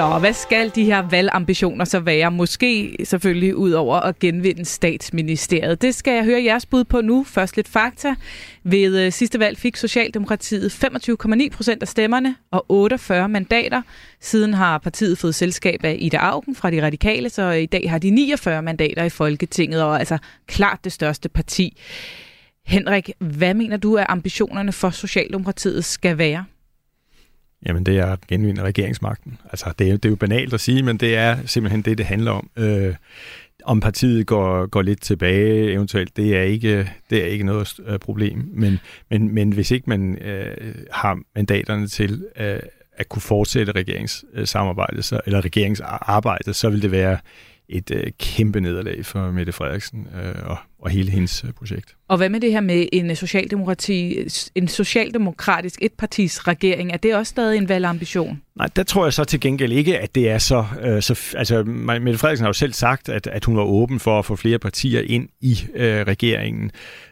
Nå, 0.00 0.18
hvad 0.18 0.32
skal 0.32 0.72
de 0.74 0.84
her 0.84 1.02
valgambitioner 1.10 1.84
så 1.84 2.00
være? 2.00 2.30
Måske 2.30 2.96
selvfølgelig 3.04 3.56
ud 3.56 3.70
over 3.70 3.96
at 3.96 4.18
genvinde 4.18 4.64
statsministeriet. 4.64 5.82
Det 5.82 5.94
skal 5.94 6.14
jeg 6.14 6.24
høre 6.24 6.44
jeres 6.44 6.66
bud 6.66 6.84
på 6.84 7.00
nu. 7.00 7.24
Først 7.24 7.56
lidt 7.56 7.68
fakta. 7.68 8.14
Ved 8.64 8.98
øh, 8.98 9.12
sidste 9.12 9.38
valg 9.38 9.58
fik 9.58 9.76
Socialdemokratiet 9.76 10.84
25,9 10.84 11.48
procent 11.48 11.82
af 11.82 11.88
stemmerne 11.88 12.36
og 12.50 12.64
48 12.68 13.28
mandater. 13.28 13.82
Siden 14.20 14.54
har 14.54 14.78
partiet 14.78 15.18
fået 15.18 15.34
selskab 15.34 15.84
af 15.84 15.96
Ida 15.98 16.16
Augen 16.16 16.54
fra 16.54 16.70
De 16.70 16.82
Radikale, 16.82 17.30
så 17.30 17.50
i 17.50 17.66
dag 17.66 17.90
har 17.90 17.98
de 17.98 18.10
49 18.10 18.62
mandater 18.62 19.04
i 19.04 19.10
Folketinget, 19.10 19.82
og 19.82 19.98
altså 19.98 20.18
klart 20.46 20.78
det 20.84 20.92
største 20.92 21.28
parti. 21.28 21.76
Henrik, 22.66 23.10
hvad 23.18 23.54
mener 23.54 23.76
du, 23.76 23.96
at 23.96 24.06
ambitionerne 24.08 24.72
for 24.72 24.90
Socialdemokratiet 24.90 25.84
skal 25.84 26.18
være? 26.18 26.44
Jamen, 27.66 27.86
det 27.86 27.98
er 27.98 28.06
at 28.06 28.26
genvinde 28.26 28.62
regeringsmagten. 28.62 29.38
Altså, 29.44 29.72
det 29.78 29.88
er, 29.88 29.92
det 29.92 30.04
er 30.04 30.08
jo 30.08 30.16
banalt 30.16 30.54
at 30.54 30.60
sige, 30.60 30.82
men 30.82 30.96
det 30.96 31.16
er 31.16 31.36
simpelthen 31.46 31.82
det, 31.82 31.98
det 31.98 32.06
handler 32.06 32.30
om. 32.30 32.50
Øh, 32.56 32.94
om 33.64 33.80
partiet 33.80 34.26
går, 34.26 34.66
går 34.66 34.82
lidt 34.82 35.02
tilbage 35.02 35.72
eventuelt, 35.72 36.16
det 36.16 36.36
er 36.36 36.42
ikke, 36.42 36.90
det 37.10 37.22
er 37.22 37.26
ikke 37.26 37.44
noget 37.44 37.80
øh, 37.86 37.98
problem. 37.98 38.50
Men, 38.52 38.78
men, 39.10 39.34
men 39.34 39.52
hvis 39.52 39.70
ikke 39.70 39.90
man 39.90 40.18
øh, 40.18 40.74
har 40.90 41.18
mandaterne 41.34 41.86
til 41.86 42.24
øh, 42.36 42.60
at 42.92 43.08
kunne 43.08 43.22
fortsætte 43.22 43.72
regeringssamarbejdet, 43.72 45.04
så, 45.04 45.20
eller 45.26 45.44
regeringsarbejdet, 45.44 46.56
så 46.56 46.70
vil 46.70 46.82
det 46.82 46.90
være 46.90 47.18
et 47.70 47.90
øh, 47.90 48.04
kæmpe 48.18 48.60
nederlag 48.60 49.06
for 49.06 49.30
Mette 49.30 49.52
Frederiksen 49.52 50.08
øh, 50.22 50.34
og, 50.44 50.56
og 50.78 50.90
hele 50.90 51.10
hendes 51.10 51.44
øh, 51.44 51.52
projekt. 51.52 51.96
Og 52.08 52.16
hvad 52.16 52.28
med 52.28 52.40
det 52.40 52.52
her 52.52 52.60
med 52.60 52.86
en 52.92 53.16
socialdemokrati, 53.16 54.18
en 54.54 54.68
socialdemokratisk 54.68 55.78
etpartis 55.82 56.48
regering? 56.48 56.92
Er 56.92 56.96
det 56.96 57.14
også 57.14 57.30
stadig 57.30 57.58
en 57.58 57.68
valgambition? 57.68 58.42
Nej, 58.56 58.68
der 58.76 58.82
tror 58.82 59.06
jeg 59.06 59.12
så 59.12 59.24
til 59.24 59.40
gengæld 59.40 59.72
ikke, 59.72 59.98
at 59.98 60.14
det 60.14 60.30
er 60.30 60.38
så... 60.38 60.64
Øh, 60.82 61.02
så 61.02 61.34
altså, 61.36 61.64
Mette 61.64 62.18
Frederiksen 62.18 62.44
har 62.44 62.48
jo 62.48 62.52
selv 62.52 62.72
sagt, 62.72 63.08
at, 63.08 63.26
at 63.26 63.44
hun 63.44 63.56
var 63.56 63.62
åben 63.62 64.00
for 64.00 64.18
at 64.18 64.24
få 64.24 64.36
flere 64.36 64.58
partier 64.58 65.00
ind 65.00 65.28
i 65.40 65.58
øh, 65.74 66.06
regeringen. 66.06 66.70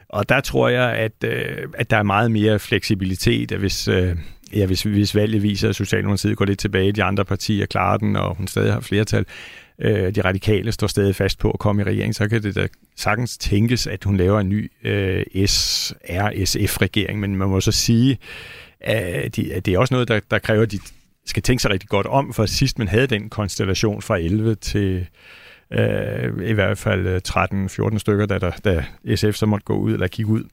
Og 0.08 0.28
der 0.28 0.40
tror 0.40 0.68
jeg, 0.68 0.92
at, 0.92 1.24
øh, 1.24 1.68
at 1.74 1.90
der 1.90 1.96
er 1.96 2.02
meget 2.02 2.30
mere 2.30 2.58
fleksibilitet, 2.58 3.52
at 3.52 3.58
hvis... 3.58 3.88
Øh, 3.88 4.16
ja, 4.52 4.66
hvis, 4.66 4.82
hvis 4.82 5.14
valget 5.14 5.42
viser, 5.42 5.68
at 5.68 5.76
Socialdemokratiet 5.76 6.36
går 6.36 6.44
lidt 6.44 6.58
tilbage, 6.58 6.92
de 6.92 7.02
andre 7.02 7.24
partier 7.24 7.66
klarer 7.66 7.96
den, 7.96 8.16
og 8.16 8.34
hun 8.34 8.46
stadig 8.46 8.72
har 8.72 8.80
flertal, 8.80 9.26
øh, 9.80 10.14
de 10.14 10.20
radikale 10.20 10.72
står 10.72 10.86
stadig 10.86 11.16
fast 11.16 11.38
på 11.38 11.50
at 11.50 11.58
komme 11.58 11.82
i 11.82 11.84
regering, 11.84 12.14
så 12.14 12.28
kan 12.28 12.42
det 12.42 12.54
da 12.54 12.68
sagtens 12.96 13.38
tænkes, 13.38 13.86
at 13.86 14.04
hun 14.04 14.16
laver 14.16 14.40
en 14.40 14.48
ny 14.48 14.72
øh, 14.84 15.24
SRSF-regering, 15.46 17.20
men 17.20 17.36
man 17.36 17.48
må 17.48 17.60
så 17.60 17.72
sige, 17.72 18.18
at, 18.80 19.36
de, 19.36 19.54
at 19.54 19.66
det 19.66 19.74
er 19.74 19.78
også 19.78 19.94
noget, 19.94 20.08
der, 20.08 20.20
der 20.30 20.38
kræver, 20.38 20.62
at 20.62 20.72
de 20.72 20.78
skal 21.26 21.42
tænke 21.42 21.62
sig 21.62 21.70
rigtig 21.70 21.88
godt 21.88 22.06
om, 22.06 22.32
for 22.32 22.46
sidst 22.46 22.78
man 22.78 22.88
havde 22.88 23.06
den 23.06 23.30
konstellation 23.30 24.02
fra 24.02 24.18
11 24.18 24.54
til 24.54 25.06
øh, 25.72 26.48
i 26.48 26.52
hvert 26.52 26.78
fald 26.78 27.20
13-14 27.28 27.94
øh, 27.94 28.00
stykker, 28.00 28.26
da, 28.26 28.38
der, 28.38 28.50
da 28.64 28.84
SF 29.16 29.34
så 29.34 29.46
måtte 29.46 29.64
gå 29.64 29.76
ud 29.76 29.92
eller 29.92 30.06
kigge 30.06 30.32
ud. 30.32 30.44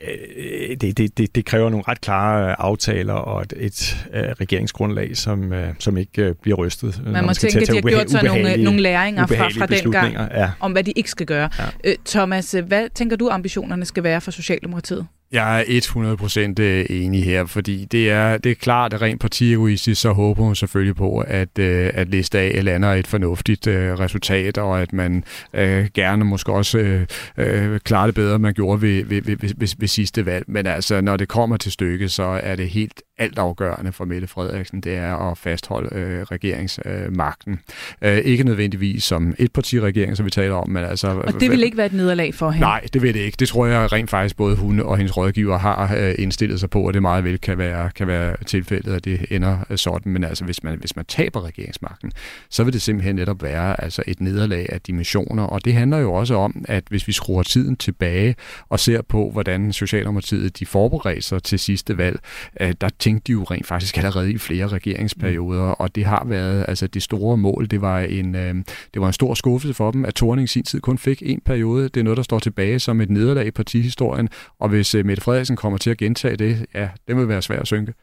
Øh, 0.00 0.76
det, 0.80 0.98
det, 0.98 1.18
det, 1.18 1.34
det 1.34 1.44
kræver 1.44 1.70
nogle 1.70 1.84
ret 1.88 2.00
klare 2.00 2.60
aftaler 2.60 3.14
og 3.14 3.42
et, 3.42 3.52
et 3.56 4.06
uh, 4.08 4.18
regeringsgrundlag, 4.18 5.16
som, 5.16 5.52
som 5.78 5.96
ikke 5.96 6.34
bliver 6.42 6.56
rystet. 6.56 7.02
Man 7.06 7.24
må 7.24 7.32
tænke, 7.32 7.60
at 7.60 7.68
de 7.68 7.74
har 7.74 7.80
gjort 7.80 8.10
sig 8.10 8.22
nogle, 8.22 8.56
nogle 8.56 8.80
læringer 8.80 9.26
fra, 9.26 9.48
fra 9.48 9.66
den 9.66 9.92
gang, 9.92 10.14
ja. 10.14 10.50
om 10.60 10.72
hvad 10.72 10.84
de 10.84 10.92
ikke 10.92 11.10
skal 11.10 11.26
gøre. 11.26 11.50
Ja. 11.84 11.92
Thomas, 12.06 12.54
hvad 12.66 12.88
tænker 12.94 13.16
du, 13.16 13.28
ambitionerne 13.28 13.84
skal 13.84 14.02
være 14.02 14.20
for 14.20 14.30
Socialdemokratiet? 14.30 15.06
Jeg 15.34 15.60
er 15.60 16.54
100% 16.58 16.62
øh, 16.62 16.86
enig 16.90 17.24
her, 17.24 17.46
fordi 17.46 17.84
det 17.84 18.10
er, 18.10 18.38
det 18.38 18.52
er 18.52 18.54
klart, 18.54 18.92
at 18.92 19.02
rent 19.02 19.20
partiegoistisk, 19.20 20.00
så 20.00 20.12
håber 20.12 20.42
hun 20.42 20.54
selvfølgelig 20.54 20.96
på, 20.96 21.18
at, 21.18 21.58
øh, 21.58 21.90
at 21.94 22.08
liste 22.08 22.38
A 22.38 22.60
lander 22.60 22.92
et 22.92 23.06
fornuftigt 23.06 23.66
øh, 23.66 23.98
resultat, 23.98 24.58
og 24.58 24.82
at 24.82 24.92
man 24.92 25.24
øh, 25.54 25.86
gerne 25.94 26.24
måske 26.24 26.52
også 26.52 27.06
øh, 27.38 27.80
klarer 27.80 28.06
det 28.06 28.14
bedre, 28.14 28.38
man 28.38 28.54
gjorde 28.54 28.82
ved, 28.82 29.04
ved, 29.04 29.22
ved, 29.22 29.36
ved, 29.40 29.74
ved 29.78 29.88
sidste 29.88 30.26
valg. 30.26 30.44
Men 30.48 30.66
altså, 30.66 31.00
når 31.00 31.16
det 31.16 31.28
kommer 31.28 31.56
til 31.56 31.72
stykket, 31.72 32.10
så 32.10 32.22
er 32.22 32.56
det 32.56 32.68
helt 32.68 33.02
altafgørende 33.18 33.92
for 33.92 34.04
Mette 34.04 34.26
Frederiksen, 34.26 34.80
det 34.80 34.96
er 34.96 35.30
at 35.30 35.38
fastholde 35.38 35.96
øh, 35.96 36.22
regeringsmagten. 36.22 37.60
Øh, 38.02 38.16
ikke 38.16 38.44
nødvendigvis 38.44 39.04
som 39.04 39.34
et 39.38 39.52
partiregering, 39.52 40.16
som 40.16 40.26
vi 40.26 40.30
taler 40.30 40.54
om, 40.54 40.70
men 40.70 40.84
altså... 40.84 41.08
Og 41.08 41.40
det 41.40 41.50
vil 41.50 41.62
ikke 41.62 41.76
være 41.76 41.86
et 41.86 41.92
nederlag 41.92 42.34
for 42.34 42.50
hende? 42.50 42.66
Nej, 42.66 42.86
det 42.92 43.02
vil 43.02 43.14
det 43.14 43.20
ikke. 43.20 43.36
Det 43.38 43.48
tror 43.48 43.66
jeg 43.66 43.92
rent 43.92 44.10
faktisk 44.10 44.36
både 44.36 44.56
hun 44.56 44.80
og 44.80 44.96
hendes 44.96 45.16
rådgiver 45.16 45.58
har 45.58 45.96
øh, 45.96 46.14
indstillet 46.18 46.60
sig 46.60 46.70
på, 46.70 46.86
og 46.86 46.94
det 46.94 47.02
meget 47.02 47.24
vel 47.24 47.38
kan 47.38 47.58
være, 47.58 47.90
kan 47.90 48.06
være 48.06 48.36
tilfældet, 48.46 48.94
at 48.94 49.04
det 49.04 49.26
ender 49.30 49.58
øh, 49.70 49.78
sådan. 49.78 50.12
Men 50.12 50.24
altså, 50.24 50.44
hvis 50.44 50.62
man, 50.62 50.78
hvis 50.78 50.96
man 50.96 51.04
taber 51.04 51.44
regeringsmagten, 51.44 52.12
så 52.50 52.64
vil 52.64 52.72
det 52.72 52.82
simpelthen 52.82 53.16
netop 53.16 53.42
være 53.42 53.82
altså 53.84 54.02
et 54.06 54.20
nederlag 54.20 54.66
af 54.72 54.80
dimensioner. 54.80 55.42
Og 55.42 55.64
det 55.64 55.74
handler 55.74 55.98
jo 55.98 56.12
også 56.12 56.34
om, 56.34 56.64
at 56.68 56.84
hvis 56.88 57.06
vi 57.06 57.12
skruer 57.12 57.42
tiden 57.42 57.76
tilbage 57.76 58.34
og 58.68 58.80
ser 58.80 59.02
på, 59.02 59.30
hvordan 59.30 59.72
Socialdemokratiet 59.72 60.58
de 60.58 60.66
forberedte 60.66 61.22
sig 61.22 61.42
til 61.42 61.58
sidste 61.58 61.98
valg, 61.98 62.20
øh, 62.60 62.74
der 62.80 62.88
tænkte 63.04 63.26
de 63.26 63.32
jo 63.32 63.42
rent 63.42 63.66
faktisk 63.66 63.98
allerede 63.98 64.32
i 64.32 64.38
flere 64.38 64.68
regeringsperioder, 64.68 65.66
mm. 65.66 65.74
og 65.78 65.94
det 65.94 66.04
har 66.04 66.24
været 66.26 66.64
altså 66.68 66.86
det 66.86 67.02
store 67.02 67.36
mål. 67.36 67.66
Det 67.70 67.80
var 67.80 68.00
en, 68.00 68.34
øh, 68.34 68.54
det 68.94 69.02
var 69.02 69.06
en 69.06 69.12
stor 69.12 69.34
skuffelse 69.34 69.74
for 69.74 69.90
dem, 69.90 70.04
at 70.04 70.14
Thorning 70.14 70.48
sin 70.48 70.62
tid 70.62 70.80
kun 70.80 70.98
fik 70.98 71.22
en 71.26 71.40
periode. 71.44 71.88
Det 71.88 72.00
er 72.00 72.04
noget, 72.04 72.16
der 72.16 72.22
står 72.22 72.38
tilbage 72.38 72.78
som 72.78 73.00
et 73.00 73.10
nederlag 73.10 73.46
i 73.46 73.50
partihistorien, 73.50 74.28
og 74.60 74.68
hvis 74.68 74.94
øh, 74.94 75.06
Mette 75.06 75.22
Frederiksen 75.22 75.56
kommer 75.56 75.78
til 75.78 75.90
at 75.90 75.98
gentage 75.98 76.36
det, 76.36 76.66
ja, 76.74 76.88
det 77.08 77.16
vil 77.16 77.28
være 77.28 77.42
svært 77.42 77.60
at 77.60 77.66
synke. 77.66 77.94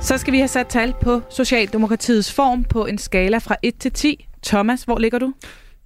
Så 0.00 0.18
skal 0.18 0.32
vi 0.32 0.38
have 0.38 0.48
sat 0.48 0.66
tal 0.66 0.94
på 1.02 1.22
Socialdemokratiets 1.30 2.32
form 2.32 2.64
på 2.64 2.86
en 2.86 2.98
skala 2.98 3.38
fra 3.38 3.56
1 3.62 3.74
til 3.78 3.92
10. 3.92 4.26
Thomas, 4.42 4.82
hvor 4.82 4.98
ligger 4.98 5.18
du? 5.18 5.32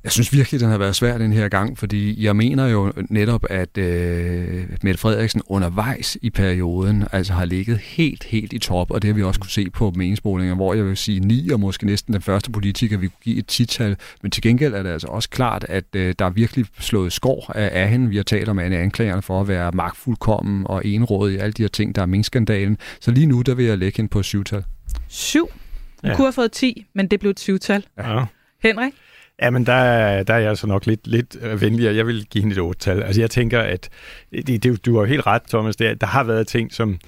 Jeg 0.05 0.13
synes 0.13 0.33
virkelig, 0.33 0.61
den 0.61 0.69
har 0.69 0.79
været 0.79 0.97
svær 0.97 1.19
den 1.19 1.33
her 1.33 1.49
gang, 1.49 1.79
fordi 1.79 2.25
jeg 2.25 2.37
mener 2.37 2.67
jo 2.67 2.93
netop, 3.11 3.45
at 3.51 3.79
øh, 3.79 4.67
Mette 4.83 5.01
Frederiksen 5.01 5.43
undervejs 5.47 6.19
i 6.23 6.31
perioden 6.31 7.05
altså 7.13 7.33
har 7.33 7.45
ligget 7.45 7.79
helt, 7.79 8.25
helt 8.25 8.53
i 8.53 8.59
top, 8.59 8.91
og 8.91 9.03
det 9.03 9.09
har 9.09 9.15
vi 9.15 9.23
også 9.23 9.41
kunne 9.41 9.51
se 9.51 9.71
på 9.71 9.93
meningsmålinger, 9.97 10.55
hvor 10.55 10.75
jeg 10.75 10.85
vil 10.85 10.97
sige 10.97 11.21
9 11.21 11.49
og 11.51 11.61
måske 11.61 11.87
næsten 11.87 12.15
den 12.15 12.23
første 12.23 12.51
politiker, 12.51 12.99
vi 12.99 13.07
kunne 13.07 13.23
give 13.23 13.39
et 13.39 13.47
tital. 13.47 13.97
Men 14.23 14.31
til 14.31 14.43
gengæld 14.43 14.75
er 14.75 14.83
det 14.83 14.91
altså 14.91 15.09
også 15.09 15.31
klart, 15.31 15.67
at 15.69 15.85
øh, 15.97 16.15
der 16.19 16.25
er 16.25 16.31
virkelig 16.31 16.67
slået 16.79 17.13
skår 17.13 17.53
af, 17.55 17.83
af 17.83 17.89
hende. 17.89 18.09
Vi 18.09 18.17
har 18.17 18.23
talt 18.23 18.49
om 18.49 18.59
Anne 18.59 18.77
anklagerne 18.77 19.23
for 19.23 19.41
at 19.41 19.49
være 19.49 19.73
magtfuldkommen 19.73 20.67
og 20.67 20.87
enråd 20.87 21.31
i 21.31 21.37
alle 21.37 21.53
de 21.53 21.63
her 21.63 21.69
ting, 21.69 21.95
der 21.95 22.03
er 22.03 22.07
minkskandalen. 22.07 22.79
Så 23.01 23.11
lige 23.11 23.27
nu, 23.27 23.43
der 23.43 23.55
vil 23.55 23.65
jeg 23.65 23.79
lægge 23.79 23.97
hende 23.97 24.09
på 24.09 24.23
syvtal. 24.23 24.65
Syv? 25.09 25.49
Hun 26.03 26.11
ja. 26.11 26.17
kunne 26.17 26.27
have 26.27 26.33
fået 26.33 26.53
10, 26.53 26.87
men 26.95 27.09
det 27.09 27.21
blev 27.21 27.31
et 27.31 27.41
syvtal. 27.41 27.85
Ja. 27.99 28.25
Henrik? 28.63 28.93
Jamen, 29.43 29.67
der, 29.67 30.23
der 30.23 30.35
er 30.35 30.39
jeg 30.39 30.49
altså 30.49 30.67
nok 30.67 30.87
lidt, 30.87 31.07
lidt 31.07 31.37
øh, 31.41 31.61
venligere. 31.61 31.95
Jeg 31.95 32.07
vil 32.07 32.27
give 32.27 32.43
hende 32.43 32.55
et 32.55 32.61
otte-tal. 32.61 33.03
Altså, 33.03 33.21
jeg 33.21 33.31
tænker, 33.31 33.61
at 33.61 33.89
det, 34.33 34.63
det, 34.63 34.87
du 34.87 34.99
har 34.99 35.05
helt 35.05 35.27
ret, 35.27 35.43
Thomas. 35.43 35.77
Det, 35.77 36.01
der 36.01 36.07
har 36.07 36.25
været 36.25 36.47
ting, 36.47 36.73
som 36.73 36.99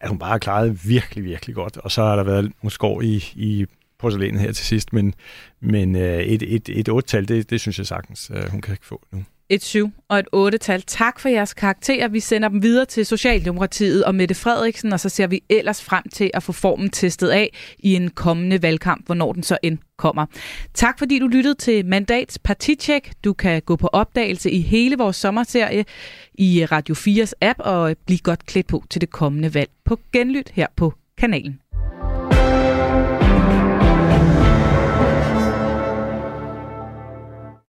at 0.00 0.08
hun 0.08 0.18
bare 0.18 0.30
har 0.30 0.38
klaret 0.38 0.88
virkelig, 0.88 1.24
virkelig 1.24 1.54
godt. 1.54 1.76
Og 1.76 1.90
så 1.90 2.02
har 2.02 2.16
der 2.16 2.22
været 2.22 2.52
nogle 2.62 2.70
skår 2.70 3.02
i, 3.02 3.24
i 3.34 3.66
porcelænet 3.98 4.40
her 4.40 4.52
til 4.52 4.66
sidst. 4.66 4.92
Men, 4.92 5.14
men 5.60 5.96
øh, 5.96 6.18
et, 6.18 6.42
et, 6.42 6.68
et 6.68 6.88
otte-tal, 6.88 7.28
det, 7.28 7.50
det 7.50 7.60
synes 7.60 7.78
jeg 7.78 7.86
sagtens, 7.86 8.30
øh, 8.34 8.50
hun 8.50 8.60
kan 8.60 8.74
ikke 8.74 8.86
få 8.86 9.06
nu 9.12 9.24
et 9.50 9.64
7 9.64 9.90
og 10.08 10.18
et 10.18 10.26
8-tal. 10.34 10.82
Tak 10.82 11.20
for 11.20 11.28
jeres 11.28 11.54
karakterer. 11.54 12.08
Vi 12.08 12.20
sender 12.20 12.48
dem 12.48 12.62
videre 12.62 12.84
til 12.84 13.06
Socialdemokratiet 13.06 14.04
og 14.04 14.14
Mette 14.14 14.34
Frederiksen, 14.34 14.92
og 14.92 15.00
så 15.00 15.08
ser 15.08 15.26
vi 15.26 15.42
ellers 15.48 15.82
frem 15.82 16.04
til 16.12 16.30
at 16.34 16.42
få 16.42 16.52
formen 16.52 16.90
testet 16.90 17.28
af 17.28 17.50
i 17.78 17.94
en 17.94 18.10
kommende 18.10 18.62
valgkamp, 18.62 19.06
hvornår 19.06 19.32
den 19.32 19.42
så 19.42 19.58
end 19.62 19.78
kommer. 19.96 20.26
Tak 20.74 20.98
fordi 20.98 21.18
du 21.18 21.26
lyttede 21.26 21.54
til 21.54 21.86
Mandats 21.86 22.38
Partitjek. 22.38 23.12
Du 23.24 23.32
kan 23.32 23.62
gå 23.62 23.76
på 23.76 23.86
opdagelse 23.86 24.50
i 24.50 24.60
hele 24.60 24.98
vores 24.98 25.16
sommerserie 25.16 25.84
i 26.34 26.64
Radio 26.64 26.94
4's 26.94 27.32
app 27.40 27.58
og 27.62 27.96
blive 28.06 28.18
godt 28.18 28.46
klædt 28.46 28.66
på 28.66 28.84
til 28.90 29.00
det 29.00 29.10
kommende 29.10 29.54
valg 29.54 29.70
på 29.84 29.98
genlyt 30.12 30.50
her 30.54 30.66
på 30.76 30.94
kanalen. 31.18 31.60